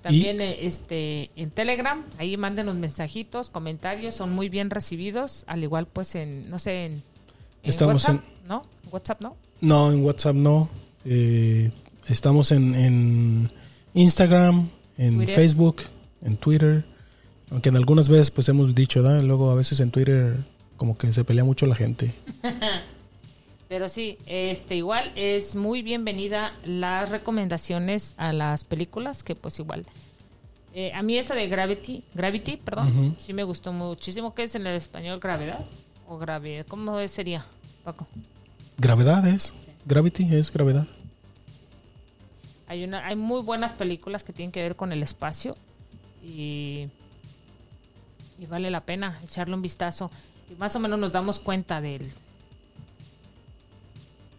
También 0.00 0.40
eh, 0.40 0.66
este 0.66 1.30
en 1.36 1.50
Telegram, 1.50 2.02
ahí 2.18 2.36
manden 2.36 2.66
los 2.66 2.74
mensajitos, 2.74 3.50
comentarios, 3.50 4.16
son 4.16 4.32
muy 4.32 4.48
bien 4.48 4.70
recibidos, 4.70 5.44
al 5.46 5.62
igual 5.62 5.86
pues 5.86 6.16
en, 6.16 6.50
no 6.50 6.58
sé, 6.58 6.86
en, 6.86 6.92
en 6.92 7.02
Estamos 7.62 8.08
WhatsApp, 8.08 8.24
¿no? 8.48 8.62
WhatsApp, 8.90 9.20
¿no? 9.20 9.36
No, 9.60 9.92
en 9.92 10.04
WhatsApp 10.04 10.34
no. 10.34 10.68
Eh, 11.04 11.70
estamos 12.08 12.50
en, 12.50 12.74
en 12.74 13.50
Instagram, 13.94 14.68
en 14.98 15.16
Twitter. 15.18 15.34
Facebook, 15.36 15.82
en 16.22 16.36
Twitter. 16.36 16.84
Aunque 17.52 17.68
en 17.68 17.76
algunas 17.76 18.08
veces 18.08 18.30
pues 18.30 18.48
hemos 18.48 18.74
dicho, 18.74 19.02
¿verdad? 19.02 19.22
Luego 19.22 19.50
a 19.50 19.54
veces 19.54 19.78
en 19.80 19.90
Twitter 19.90 20.38
como 20.78 20.96
que 20.96 21.12
se 21.12 21.22
pelea 21.22 21.44
mucho 21.44 21.66
la 21.66 21.74
gente. 21.74 22.14
Pero 23.68 23.88
sí, 23.88 24.18
este 24.26 24.74
igual 24.76 25.12
es 25.16 25.54
muy 25.54 25.82
bienvenida 25.82 26.52
las 26.64 27.10
recomendaciones 27.10 28.14
a 28.16 28.32
las 28.32 28.64
películas, 28.64 29.22
que 29.22 29.34
pues 29.34 29.58
igual. 29.58 29.86
eh, 30.74 30.92
a 30.94 31.02
mí 31.02 31.16
esa 31.16 31.34
de 31.34 31.46
Gravity, 31.46 32.02
Gravity, 32.14 32.56
perdón, 32.56 33.16
sí 33.18 33.32
me 33.32 33.44
gustó 33.44 33.72
muchísimo. 33.72 34.34
¿Qué 34.34 34.44
es 34.44 34.54
en 34.54 34.66
el 34.66 34.74
español? 34.76 35.20
¿Gravedad? 35.20 35.64
¿O 36.08 36.18
gravedad? 36.18 36.66
¿Cómo 36.66 37.06
sería, 37.08 37.44
Paco? 37.84 38.06
Gravedad 38.78 39.26
es. 39.26 39.54
Gravity 39.86 40.34
es 40.34 40.50
gravedad. 40.52 40.86
Hay, 42.66 42.84
una, 42.84 43.06
hay 43.06 43.16
muy 43.16 43.42
buenas 43.42 43.72
películas 43.72 44.24
que 44.24 44.32
tienen 44.32 44.52
que 44.52 44.62
ver 44.62 44.76
con 44.76 44.92
el 44.92 45.02
espacio 45.02 45.54
y, 46.24 46.88
y 48.42 48.46
vale 48.46 48.70
la 48.70 48.80
pena 48.80 49.20
echarle 49.22 49.54
un 49.54 49.62
vistazo. 49.62 50.10
Y 50.50 50.54
más 50.56 50.74
o 50.74 50.80
menos 50.80 50.98
nos 50.98 51.12
damos 51.12 51.38
cuenta 51.38 51.80
del, 51.80 52.10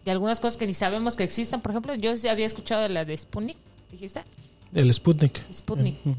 de 0.04 0.10
algunas 0.10 0.40
cosas 0.40 0.56
que 0.58 0.66
ni 0.66 0.74
sabemos 0.74 1.16
que 1.16 1.24
existen. 1.24 1.60
Por 1.60 1.72
ejemplo, 1.72 1.94
yo 1.94 2.12
había 2.30 2.46
escuchado 2.46 2.82
de 2.82 2.90
la 2.90 3.04
de 3.04 3.16
Sputnik, 3.16 3.56
dijiste. 3.90 4.22
El 4.74 4.92
Sputnik. 4.92 5.40
Sputnik. 5.52 5.98
Ujú. 6.04 6.16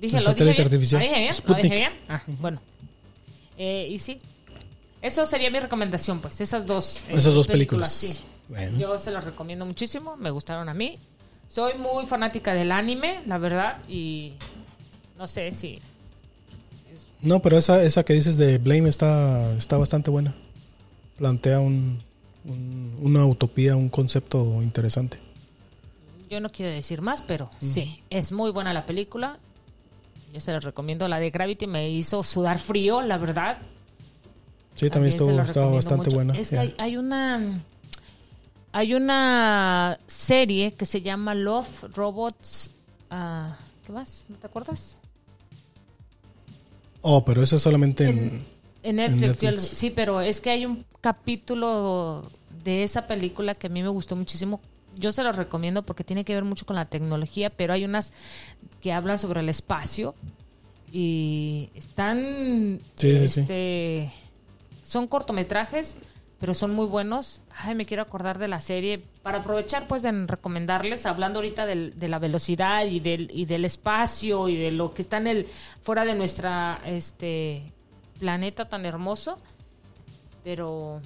Dije, 0.00 0.16
El 0.18 0.24
lo 0.24 0.32
dije 0.34 0.44
bien. 0.44 0.60
artificial. 0.62 1.00
¿Lo 1.00 1.08
dije 1.08 1.18
bien? 1.20 1.30
¿Lo 1.30 1.34
Sputnik. 1.34 1.62
dije 1.64 1.74
bien? 1.74 1.92
Ah, 2.08 2.22
bueno. 2.40 2.60
Eh, 3.56 3.88
y 3.90 3.98
sí. 3.98 4.20
Eso 5.02 5.26
sería 5.26 5.50
mi 5.50 5.58
recomendación, 5.60 6.20
pues, 6.20 6.40
esas 6.40 6.66
dos. 6.66 6.98
eh, 7.08 7.14
Esas 7.14 7.34
dos 7.34 7.46
películas. 7.48 7.90
sí. 7.92 8.18
Bueno. 8.48 8.78
Yo 8.78 8.96
se 8.98 9.10
las 9.10 9.24
recomiendo 9.24 9.66
muchísimo, 9.66 10.16
me 10.16 10.30
gustaron 10.30 10.68
a 10.68 10.74
mí. 10.74 10.98
Soy 11.48 11.74
muy 11.76 12.06
fanática 12.06 12.54
del 12.54 12.72
anime, 12.72 13.20
la 13.26 13.36
verdad, 13.38 13.78
y 13.88 14.34
no 15.18 15.26
sé 15.26 15.52
si... 15.52 15.80
No, 17.20 17.40
pero 17.40 17.58
esa, 17.58 17.82
esa 17.82 18.04
que 18.04 18.12
dices 18.12 18.36
de 18.36 18.58
Blame 18.58 18.88
está, 18.88 19.52
está 19.56 19.76
bastante 19.76 20.10
buena. 20.10 20.34
Plantea 21.16 21.58
un, 21.60 22.00
un- 22.44 22.96
una 23.02 23.26
utopía, 23.26 23.74
un 23.76 23.88
concepto 23.88 24.62
interesante. 24.62 25.18
Yo 26.30 26.40
no 26.40 26.50
quiero 26.50 26.72
decir 26.72 27.00
más, 27.02 27.22
pero 27.22 27.50
sí, 27.60 28.00
es 28.10 28.32
muy 28.32 28.50
buena 28.50 28.72
la 28.72 28.86
película. 28.86 29.38
Yo 30.32 30.40
se 30.40 30.52
las 30.52 30.62
recomiendo. 30.62 31.08
La 31.08 31.18
de 31.18 31.30
Gravity 31.30 31.66
me 31.66 31.90
hizo 31.90 32.22
sudar 32.22 32.58
frío, 32.58 33.00
la 33.02 33.16
verdad. 33.18 33.58
Sí, 34.76 34.90
también, 34.90 35.12
se 35.12 35.16
estuvo, 35.18 35.34
bastante 35.72 35.96
mucho. 35.96 36.10
buena. 36.16 36.36
Es 36.38 36.50
que 36.50 36.54
Ya. 36.56 36.60
hay, 36.60 36.74
hay 36.78 36.96
una 36.98 37.60
hay 38.70 38.94
una 38.94 39.98
serie 40.06 40.74
que 40.74 40.84
se 40.86 41.00
llama 41.00 41.34
Love 41.34 41.84
Robots. 41.94 42.70
ah, 43.10 43.56
¿Qué 43.86 43.92
más? 43.92 44.26
¿No 44.28 44.36
te 44.36 44.46
acuerdas? 44.46 44.98
Oh, 47.02 47.24
pero 47.24 47.42
eso 47.42 47.56
es 47.56 47.62
solamente 47.62 48.04
en... 48.06 48.44
En, 48.82 49.00
en 49.00 49.20
Netflix, 49.20 49.62
sí, 49.62 49.90
pero 49.90 50.20
es 50.20 50.40
que 50.40 50.50
hay 50.50 50.64
un 50.64 50.84
capítulo 51.00 52.30
de 52.64 52.84
esa 52.84 53.06
película 53.06 53.54
que 53.54 53.66
a 53.66 53.70
mí 53.70 53.82
me 53.82 53.88
gustó 53.88 54.14
muchísimo. 54.16 54.60
Yo 54.96 55.12
se 55.12 55.22
los 55.22 55.36
recomiendo 55.36 55.82
porque 55.82 56.04
tiene 56.04 56.24
que 56.24 56.34
ver 56.34 56.44
mucho 56.44 56.64
con 56.64 56.76
la 56.76 56.84
tecnología, 56.84 57.50
pero 57.50 57.72
hay 57.72 57.84
unas 57.84 58.12
que 58.80 58.92
hablan 58.92 59.18
sobre 59.18 59.40
el 59.40 59.48
espacio 59.48 60.14
y 60.92 61.70
están 61.74 62.80
Sí, 62.96 63.18
sí, 63.18 63.28
sí. 63.28 63.40
este 63.40 64.12
son 64.84 65.06
cortometrajes, 65.06 65.96
pero 66.38 66.54
son 66.54 66.72
muy 66.74 66.86
buenos. 66.86 67.40
Ay, 67.56 67.74
me 67.74 67.84
quiero 67.86 68.02
acordar 68.02 68.38
de 68.38 68.48
la 68.48 68.60
serie 68.60 69.02
para 69.22 69.38
aprovechar 69.38 69.86
pues 69.88 70.02
de 70.02 70.12
recomendarles 70.26 71.04
hablando 71.06 71.38
ahorita 71.40 71.66
del- 71.66 71.98
de 71.98 72.08
la 72.08 72.18
velocidad 72.18 72.84
y 72.86 73.00
del 73.00 73.30
y 73.32 73.44
del 73.46 73.64
espacio 73.64 74.48
y 74.48 74.56
de 74.56 74.70
lo 74.70 74.94
que 74.94 75.02
está 75.02 75.16
en 75.16 75.26
el 75.26 75.46
fuera 75.82 76.04
de 76.04 76.14
nuestra 76.14 76.80
este 76.86 77.72
planeta 78.20 78.68
tan 78.68 78.84
hermoso, 78.86 79.36
pero 80.44 81.00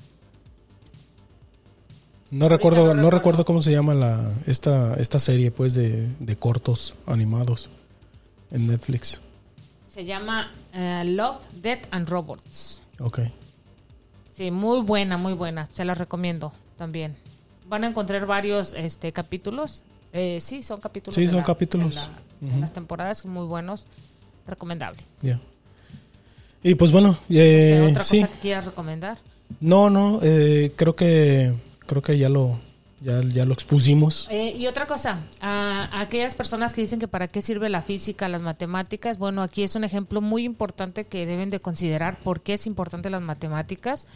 No 2.31 2.49
recuerdo, 2.49 2.81
no 2.81 2.87
no, 2.87 2.93
recuerdo. 2.95 3.11
recuerdo 3.19 3.45
cómo 3.45 3.63
se 3.63 3.73
llama 3.73 3.95
la 3.95 4.33
esta 4.47 4.95
esta 4.95 5.19
serie 5.19 5.51
pues 5.51 5.75
de, 5.75 6.09
de 6.19 6.37
cortos 6.37 6.95
animados 7.07 7.69
en 8.51 8.67
Netflix. 8.67 9.21
se 9.89 10.05
llama 10.05 10.51
eh, 10.73 11.03
Love, 11.07 11.39
Death 11.63 11.87
and 11.91 12.09
Robots. 12.09 12.83
Ok. 13.01 13.21
Sí, 14.37 14.51
muy 14.51 14.81
buena, 14.81 15.17
muy 15.19 15.35
buena. 15.35 15.67
Se 15.73 15.85
las 15.85 15.99
recomiendo 15.99 16.53
también. 16.77 17.15
Van 17.67 17.85
a 17.85 17.89
encontrar 17.89 18.27
varios 18.27 18.73
este, 18.75 19.13
capítulos. 19.13 19.83
Eh, 20.13 20.39
sí, 20.41 20.63
son 20.63 20.81
capítulos. 20.81 21.15
Sí, 21.15 21.27
son 21.27 21.37
la- 21.37 21.43
capítulos. 21.43 21.95
de 22.41 22.49
la- 22.49 22.55
de 22.55 22.61
las 22.61 22.73
temporadas 22.73 23.25
muy 23.25 23.47
buenos. 23.47 23.87
Recomendable. 24.47 25.01
Ya. 25.21 25.39
Y 26.65 26.75
pues 26.75 26.91
bueno, 26.93 27.17
eh, 27.29 27.87
¿Otra 27.91 28.03
sí. 28.03 28.21
cosa 28.21 28.33
que 28.33 28.39
quieras 28.41 28.65
recomendar? 28.67 29.19
No, 29.61 29.91
no, 29.91 30.19
eh, 30.23 30.73
creo 30.77 30.97
que 30.97 31.53
creo 31.87 32.03
que 32.03 32.19
ya 32.19 32.29
lo 32.29 32.59
ya, 33.03 33.21
ya 33.23 33.45
lo 33.45 33.53
expusimos. 33.53 34.29
Eh, 34.31 34.55
y 34.57 34.67
otra 34.67 34.87
cosa, 34.87 35.21
a, 35.41 36.01
aquellas 36.01 36.35
personas 36.35 36.73
que 36.73 36.81
dicen 36.81 37.01
que 37.01 37.09
para 37.09 37.29
qué 37.29 37.43
sirve 37.43 37.69
la 37.69 37.83
física, 37.83 38.29
las 38.29 38.43
matemáticas, 38.43 39.19
bueno, 39.19 39.43
aquí 39.43 39.63
es 39.63 39.75
un 39.75 39.85
ejemplo 39.85 40.21
muy 40.21 40.45
importante 40.45 41.05
que 41.05 41.27
deben 41.27 41.51
de 41.51 41.61
considerar 41.61 42.19
por 42.21 42.41
qué 42.41 42.55
es 42.55 42.67
importante 42.67 43.11
las 43.11 43.23
matemáticas, 43.23 44.07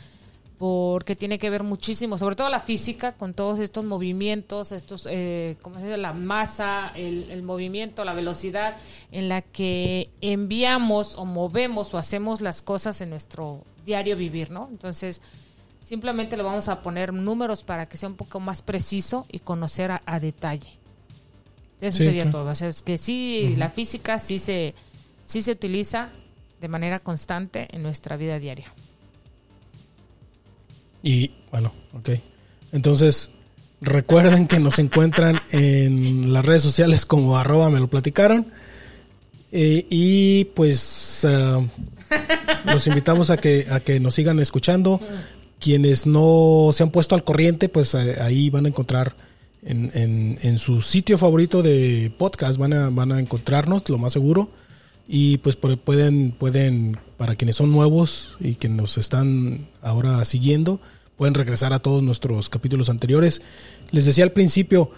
porque 0.59 1.17
tiene 1.17 1.39
que 1.39 1.51
ver 1.51 1.63
muchísimo, 1.63 2.17
sobre 2.17 2.35
todo 2.35 2.49
la 2.49 2.61
física, 2.61 3.13
con 3.13 3.35
todos 3.35 3.61
estos 3.61 3.85
movimientos, 3.85 4.73
estos, 4.73 5.07
eh, 5.11 5.57
¿cómo 5.61 5.77
se 5.77 5.85
dice? 5.85 5.97
La 5.99 6.15
masa, 6.15 6.93
el, 6.95 7.31
el 7.31 7.43
movimiento, 7.43 8.05
la 8.05 8.15
velocidad 8.15 8.77
en 9.13 9.29
la 9.29 9.43
que 9.43 10.09
enviamos 10.23 11.17
o 11.17 11.27
movemos 11.27 11.93
o 11.93 11.99
hacemos 11.99 12.41
las 12.41 12.63
cosas 12.63 13.03
en 13.03 13.11
nuestro 13.11 13.65
diario 13.85 14.17
vivir, 14.17 14.51
¿no? 14.51 14.69
Entonces, 14.71 15.21
Simplemente 15.87 16.37
le 16.37 16.43
vamos 16.43 16.69
a 16.69 16.83
poner 16.83 17.13
números 17.13 17.63
para 17.63 17.87
que 17.87 17.97
sea 17.97 18.09
un 18.09 18.17
poco 18.17 18.41
más 18.41 18.61
preciso 18.61 19.25
y 19.31 19.39
conocer 19.39 19.93
a, 19.93 20.03
a 20.05 20.19
detalle. 20.19 20.73
Eso 21.81 21.99
Sí, 21.99 22.05
sería 22.05 22.23
claro. 22.25 22.39
todo. 22.41 22.51
O 22.51 22.55
sea, 22.57 22.67
es 22.69 22.83
que 22.83 22.99
sí, 22.99 23.55
la 23.57 23.71
física 23.71 24.19
sí 24.19 24.39
se, 24.39 24.75
sí 25.27 25.43
se 25.43 25.53
utiliza 25.53 26.09
de 26.61 26.67
manera 26.69 26.99
constante 26.99 27.69
en 27.71 27.83
nuestra 27.85 28.17
vida 28.17 28.41
diaria. 28.41 28.73
Y 31.05 31.31
bueno, 31.53 31.73
ok. 31.95 32.11
Entonces, 32.73 33.31
recuerden 33.81 34.49
que 34.49 34.59
nos 34.59 34.81
encuentran 34.81 35.41
en 35.53 36.33
las 36.33 36.45
redes 36.45 36.63
sociales 36.63 37.07
como 37.07 37.39
arroba 37.39 37.71
me 37.71 37.79
lo 37.79 37.89
platicaron. 37.89 38.49
Eh, 39.53 39.87
y 39.89 40.47
pues 40.47 41.25
ah, 41.25 41.63
los 42.65 42.87
invitamos 42.89 43.31
a 43.31 43.37
que, 43.37 43.67
a 43.71 43.79
que 43.79 44.01
nos 44.01 44.15
sigan 44.15 44.41
escuchando. 44.41 45.01
Quienes 45.67 46.07
no 46.07 46.71
se 46.73 46.85
han 46.85 46.93
puesto 46.93 47.17
al 47.17 47.25
corriente, 47.25 47.69
pues 47.69 47.93
eh, 47.95 48.19
ahí 48.21 48.51
van 48.51 48.67
a 48.67 48.69
encontrar 48.69 49.17
en, 49.65 50.59
su 50.61 50.81
sitio 50.81 51.19
favorito 51.19 51.61
de 51.61 52.13
podcast, 52.17 52.57
van 52.57 52.73
a, 52.73 52.89
van 52.89 53.11
a 53.11 53.19
encontrarnos, 53.19 53.89
lo 53.89 53.99
más 53.99 54.13
seguro. 54.13 54.49
Y 55.09 55.39
pues 55.39 55.57
pueden, 55.57 56.31
pueden, 56.31 56.99
para 57.17 57.35
quienes 57.35 57.57
son 57.57 57.73
nuevos 57.73 58.37
y 58.39 58.55
que 58.55 58.69
nos 58.69 58.97
están 58.97 59.67
ahora 59.83 60.25
siguiendo, 60.25 60.81
pueden 61.17 61.35
regresar 61.35 61.73
a 61.73 61.81
todos 61.81 62.01
nuestros 62.01 62.49
capítulos 62.49 62.89
anteriores. 62.89 63.43
Les 63.91 64.07
decía 64.07 64.23
al 64.23 64.31
principio, 64.31 64.93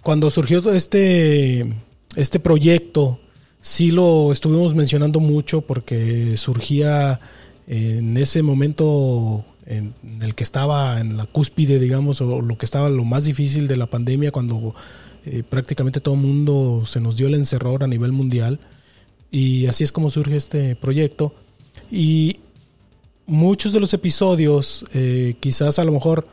cuando 0.00 0.30
surgió 0.30 0.72
este, 0.72 1.70
este 2.16 2.40
proyecto, 2.40 3.20
sí 3.60 3.90
lo 3.90 4.32
estuvimos 4.32 4.74
mencionando 4.74 5.20
mucho 5.20 5.60
porque 5.60 6.38
surgía 6.38 7.20
en 7.66 8.16
ese 8.16 8.42
momento 8.42 9.44
en 9.66 9.94
el 10.20 10.34
que 10.34 10.42
estaba 10.44 11.00
en 11.00 11.16
la 11.16 11.26
cúspide, 11.26 11.78
digamos, 11.78 12.20
o 12.20 12.40
lo 12.40 12.58
que 12.58 12.64
estaba 12.66 12.88
lo 12.88 13.04
más 13.04 13.24
difícil 13.24 13.68
de 13.68 13.76
la 13.76 13.86
pandemia, 13.86 14.32
cuando 14.32 14.74
eh, 15.24 15.42
prácticamente 15.48 16.00
todo 16.00 16.14
el 16.14 16.20
mundo 16.20 16.82
se 16.84 17.00
nos 17.00 17.16
dio 17.16 17.26
el 17.28 17.34
encerror 17.34 17.84
a 17.84 17.86
nivel 17.86 18.12
mundial. 18.12 18.58
Y 19.30 19.66
así 19.66 19.84
es 19.84 19.92
como 19.92 20.10
surge 20.10 20.36
este 20.36 20.76
proyecto. 20.76 21.34
Y 21.90 22.40
muchos 23.26 23.72
de 23.72 23.80
los 23.80 23.94
episodios, 23.94 24.84
eh, 24.92 25.36
quizás 25.40 25.78
a 25.78 25.84
lo 25.84 25.92
mejor 25.92 26.26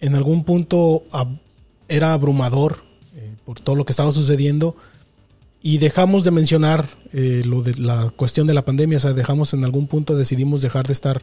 en 0.00 0.14
algún 0.14 0.44
punto 0.44 1.04
ab- 1.12 1.38
era 1.88 2.12
abrumador 2.12 2.82
eh, 3.14 3.34
por 3.44 3.60
todo 3.60 3.76
lo 3.76 3.84
que 3.84 3.92
estaba 3.92 4.10
sucediendo 4.12 4.76
y 5.62 5.76
dejamos 5.78 6.24
de 6.24 6.30
mencionar 6.30 6.88
eh, 7.12 7.42
lo 7.44 7.62
de 7.62 7.74
la 7.74 8.10
cuestión 8.16 8.46
de 8.46 8.54
la 8.54 8.64
pandemia, 8.64 8.96
o 8.96 9.00
sea, 9.00 9.12
dejamos 9.12 9.52
en 9.52 9.64
algún 9.64 9.86
punto, 9.86 10.16
decidimos 10.16 10.62
dejar 10.62 10.86
de 10.86 10.94
estar 10.94 11.22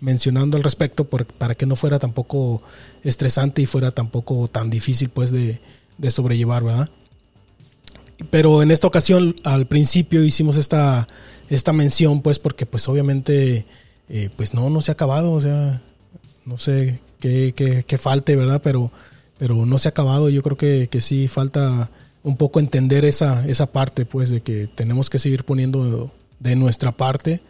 mencionando 0.00 0.56
al 0.56 0.62
respecto 0.62 1.04
para 1.04 1.54
que 1.54 1.66
no 1.66 1.76
fuera 1.76 1.98
tampoco 1.98 2.62
estresante 3.02 3.62
y 3.62 3.66
fuera 3.66 3.90
tampoco 3.90 4.48
tan 4.48 4.70
difícil 4.70 5.08
pues 5.08 5.30
de, 5.30 5.60
de 5.98 6.10
sobrellevar, 6.10 6.64
¿verdad? 6.64 6.90
Pero 8.30 8.62
en 8.62 8.70
esta 8.70 8.86
ocasión, 8.86 9.36
al 9.44 9.66
principio 9.66 10.24
hicimos 10.24 10.56
esta, 10.56 11.06
esta 11.50 11.72
mención, 11.72 12.22
pues, 12.22 12.38
porque 12.38 12.66
pues 12.66 12.88
obviamente, 12.88 13.66
eh, 14.08 14.30
pues 14.36 14.54
no, 14.54 14.70
no 14.70 14.80
se 14.80 14.90
ha 14.90 14.94
acabado, 14.94 15.32
o 15.32 15.40
sea, 15.40 15.82
no 16.44 16.58
sé 16.58 16.98
qué, 17.20 17.52
qué, 17.54 17.84
qué 17.86 17.98
falte, 17.98 18.36
¿verdad? 18.36 18.60
Pero, 18.62 18.90
pero 19.38 19.66
no 19.66 19.78
se 19.78 19.88
ha 19.88 19.90
acabado, 19.90 20.30
yo 20.30 20.42
creo 20.42 20.56
que, 20.56 20.88
que 20.90 21.00
sí 21.00 21.28
falta 21.28 21.90
un 22.22 22.36
poco 22.36 22.58
entender 22.58 23.04
esa, 23.04 23.46
esa 23.46 23.66
parte, 23.66 24.06
pues, 24.06 24.30
de 24.30 24.40
que 24.40 24.66
tenemos 24.66 25.10
que 25.10 25.18
seguir 25.18 25.44
poniendo 25.44 26.10
de 26.40 26.56
nuestra 26.56 26.92
parte 26.92 27.42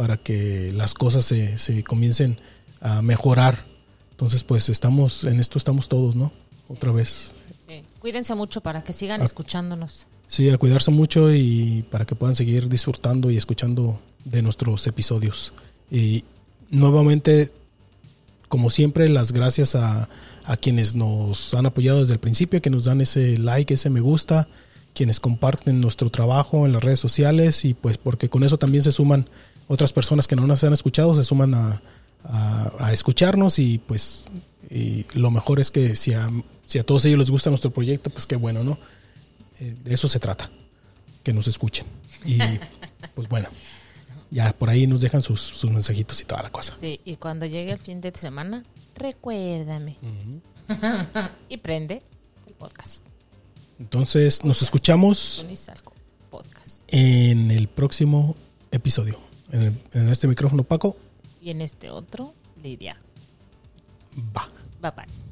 para 0.00 0.16
que 0.16 0.72
las 0.72 0.94
cosas 0.94 1.26
se, 1.26 1.58
se 1.58 1.84
comiencen 1.84 2.40
a 2.80 3.02
mejorar. 3.02 3.66
Entonces, 4.12 4.44
pues, 4.44 4.70
estamos, 4.70 5.24
en 5.24 5.40
esto 5.40 5.58
estamos 5.58 5.90
todos, 5.90 6.16
¿no? 6.16 6.32
Otra 6.68 6.90
vez. 6.90 7.34
Sí. 7.68 7.84
Cuídense 7.98 8.34
mucho 8.34 8.62
para 8.62 8.82
que 8.82 8.94
sigan 8.94 9.20
escuchándonos. 9.20 10.06
Sí, 10.26 10.48
a 10.48 10.56
cuidarse 10.56 10.90
mucho 10.90 11.34
y 11.34 11.84
para 11.90 12.06
que 12.06 12.14
puedan 12.14 12.34
seguir 12.34 12.70
disfrutando 12.70 13.30
y 13.30 13.36
escuchando 13.36 14.00
de 14.24 14.40
nuestros 14.40 14.86
episodios. 14.86 15.52
Y 15.90 16.24
nuevamente, 16.70 17.52
como 18.48 18.70
siempre, 18.70 19.06
las 19.10 19.32
gracias 19.32 19.74
a, 19.74 20.08
a 20.44 20.56
quienes 20.56 20.94
nos 20.94 21.52
han 21.52 21.66
apoyado 21.66 22.00
desde 22.00 22.14
el 22.14 22.20
principio, 22.20 22.62
que 22.62 22.70
nos 22.70 22.86
dan 22.86 23.02
ese 23.02 23.36
like, 23.36 23.74
ese 23.74 23.90
me 23.90 24.00
gusta, 24.00 24.48
quienes 24.94 25.20
comparten 25.20 25.82
nuestro 25.82 26.08
trabajo 26.08 26.64
en 26.64 26.72
las 26.72 26.82
redes 26.82 27.00
sociales 27.00 27.66
y 27.66 27.74
pues 27.74 27.98
porque 27.98 28.30
con 28.30 28.44
eso 28.44 28.58
también 28.58 28.82
se 28.82 28.92
suman 28.92 29.28
otras 29.72 29.92
personas 29.92 30.26
que 30.26 30.34
no 30.36 30.46
nos 30.46 30.64
han 30.64 30.72
escuchado, 30.72 31.14
se 31.14 31.22
suman 31.24 31.54
a, 31.54 31.80
a- 32.24 32.72
a 32.86 32.92
escucharnos 32.92 33.58
y 33.58 33.78
pues 33.78 34.24
y 34.68 35.04
lo 35.14 35.30
mejor 35.30 35.60
es 35.60 35.70
que 35.70 35.94
si 35.96 36.12
a, 36.12 36.28
si 36.66 36.78
a 36.78 36.84
todos 36.84 37.04
ellos 37.04 37.18
les 37.18 37.30
gusta 37.30 37.50
nuestro 37.50 37.70
proyecto, 37.72 38.10
pues 38.10 38.26
qué 38.26 38.36
bueno, 38.36 38.62
¿no? 38.64 38.78
Eh, 39.60 39.76
de 39.84 39.94
eso 39.94 40.08
se 40.08 40.18
trata, 40.20 40.50
que 41.22 41.32
nos 41.32 41.46
escuchen. 41.48 41.86
Y 42.24 42.38
pues 43.14 43.28
bueno, 43.28 43.48
ya 44.30 44.52
por 44.52 44.70
ahí 44.70 44.86
nos 44.86 45.00
dejan 45.00 45.22
sus, 45.22 45.40
sus 45.40 45.70
mensajitos 45.70 46.20
y 46.20 46.24
toda 46.24 46.42
la 46.42 46.50
cosa. 46.50 46.76
Sí, 46.80 47.00
y 47.04 47.16
cuando 47.16 47.46
llegue 47.46 47.72
el 47.72 47.78
fin 47.78 48.00
de 48.00 48.12
semana, 48.16 48.64
recuérdame. 48.94 49.96
y 51.48 51.56
prende 51.58 52.02
el 52.46 52.54
podcast. 52.54 53.02
Entonces 53.78 54.44
nos 54.44 54.62
escuchamos 54.62 55.44
Podcast. 56.30 56.82
en 56.88 57.50
el 57.50 57.66
próximo 57.68 58.36
episodio. 58.70 59.18
En, 59.52 59.62
el- 59.62 59.82
en 59.94 60.08
este 60.08 60.26
micrófono, 60.28 60.62
Paco. 60.64 60.96
Y 61.40 61.50
en 61.50 61.60
este 61.60 61.90
otro, 61.90 62.34
Lidia. 62.62 62.96
Va. 64.36 64.48
Bye 64.80 64.90
bye. 64.96 65.29